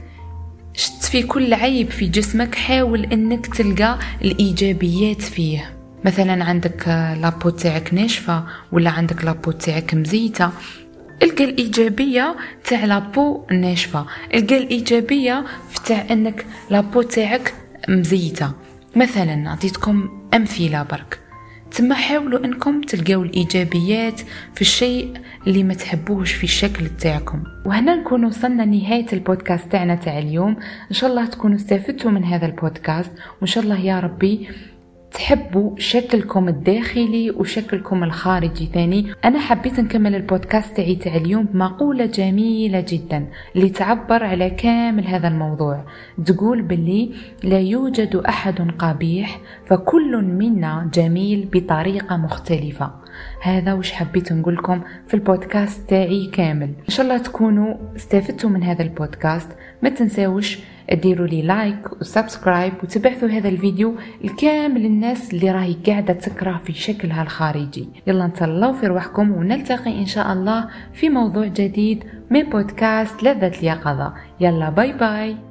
شت 0.73 1.03
في 1.03 1.23
كل 1.23 1.53
عيب 1.53 1.91
في 1.91 2.07
جسمك 2.07 2.55
حاول 2.55 3.03
إنك 3.03 3.45
تلقى 3.45 3.99
الإيجابيات 4.21 5.21
فيه. 5.21 5.73
مثلا 6.05 6.43
عندك 6.43 6.87
لابو 7.21 7.49
تاعك 7.49 7.93
ناشفة 7.93 8.43
ولا 8.71 8.89
عندك 8.89 9.23
لابو 9.25 9.51
تاعك 9.51 9.93
مزيتة 9.93 10.51
القى 11.23 11.43
الإيجابية 11.43 12.35
تاع 12.63 12.85
لابو 12.85 13.45
ناشفة 13.51 14.05
القى 14.33 14.57
الإيجابية 14.57 15.45
تاع 15.85 16.05
إنك 16.11 16.45
لابو 16.69 17.01
تاعك 17.01 17.53
مزيتة. 17.89 18.51
مثلا 18.95 19.35
نعطيتكم 19.35 20.09
أمثلة 20.33 20.83
برك. 20.83 21.19
تما 21.71 21.95
حاولوا 21.95 22.45
إنكم 22.45 22.81
تلقاو 22.81 23.23
الإيجابيات 23.23 24.21
في 24.55 24.61
الشيء 24.61 25.13
اللي 25.47 25.63
ما 25.63 25.73
تحبوش 25.73 26.33
في 26.33 26.43
الشكل 26.43 26.89
تاعكم. 26.89 27.43
وهنا 27.65 27.95
نكون 27.95 28.25
وصلنا 28.25 28.65
نهاية 28.65 29.05
البودكاست 29.13 29.71
تاعنا 29.71 29.95
تاع 29.95 30.19
اليوم. 30.19 30.57
إن 30.89 30.93
شاء 30.95 31.09
الله 31.09 31.25
تكونوا 31.25 31.55
استفدتوا 31.55 32.11
من 32.11 32.23
هذا 32.23 32.45
البودكاست. 32.45 33.11
وإن 33.41 33.47
شاء 33.47 33.63
الله 33.63 33.79
يا 33.79 33.99
ربي 33.99 34.47
تحبوا 35.11 35.75
شكلكم 35.77 36.47
الداخلي 36.47 37.31
وشكلكم 37.31 38.03
الخارجي 38.03 38.69
ثاني. 38.73 39.05
أنا 39.25 39.39
حبيت 39.39 39.79
نكمل 39.79 40.15
البودكاست 40.15 40.75
تاعي 40.75 40.95
تاع 40.95 41.15
اليوم 41.15 41.43
بمقولة 41.43 42.05
جميلة 42.05 42.85
جدا 42.87 43.27
اللي 43.55 43.69
تعبر 43.69 44.23
على 44.23 44.49
كامل 44.49 45.07
هذا 45.07 45.27
الموضوع. 45.27 45.85
تقول 46.25 46.61
باللي 46.61 47.11
لا 47.43 47.59
يوجد 47.59 48.15
أحد 48.15 48.71
قبيح 48.79 49.39
فكل 49.65 50.23
منا 50.23 50.89
جميل 50.93 51.47
بطريقة 51.53 52.17
مختلفة. 52.17 52.91
هذا 53.41 53.73
وش 53.73 53.91
حبيت 53.91 54.33
نقول 54.33 54.55
لكم 54.55 54.81
في 55.07 55.13
البودكاست 55.13 55.89
تاعي 55.89 56.29
كامل. 56.33 56.69
إن 56.89 56.89
شاء 56.89 57.05
الله 57.05 57.17
تكونوا 57.17 57.75
استفدتوا 57.95 58.49
من 58.49 58.63
هذا 58.63 58.83
البودكاست. 58.83 59.49
ما 59.83 59.89
تنساوش 59.89 60.59
ديروا 60.95 61.27
لي 61.27 61.41
like 61.41 62.01
و 62.01 62.08
subscribe 62.08 62.73
وتبعثوا 62.83 63.29
هذا 63.29 63.49
الفيديو 63.49 63.95
لكامل 64.23 64.85
الناس 64.85 65.33
اللي 65.33 65.51
راهي 65.51 65.73
قاعدة 65.87 66.13
تكره 66.13 66.61
في 66.65 66.73
شكلها 66.73 67.23
الخارجي. 67.23 67.89
يلا 68.07 68.27
نتهلاو 68.27 68.73
في 68.73 68.87
روحكم 68.87 69.31
ونلتقي 69.31 69.99
إن 69.99 70.05
شاء 70.05 70.33
الله 70.33 70.69
في 70.93 71.09
موضوع 71.09 71.45
جديد 71.45 72.03
من 72.29 72.43
بودكاست 72.43 73.23
لذة 73.23 73.59
اليقظة. 73.59 74.13
يلا 74.39 74.69
باي 74.69 74.93
باي. 74.93 75.48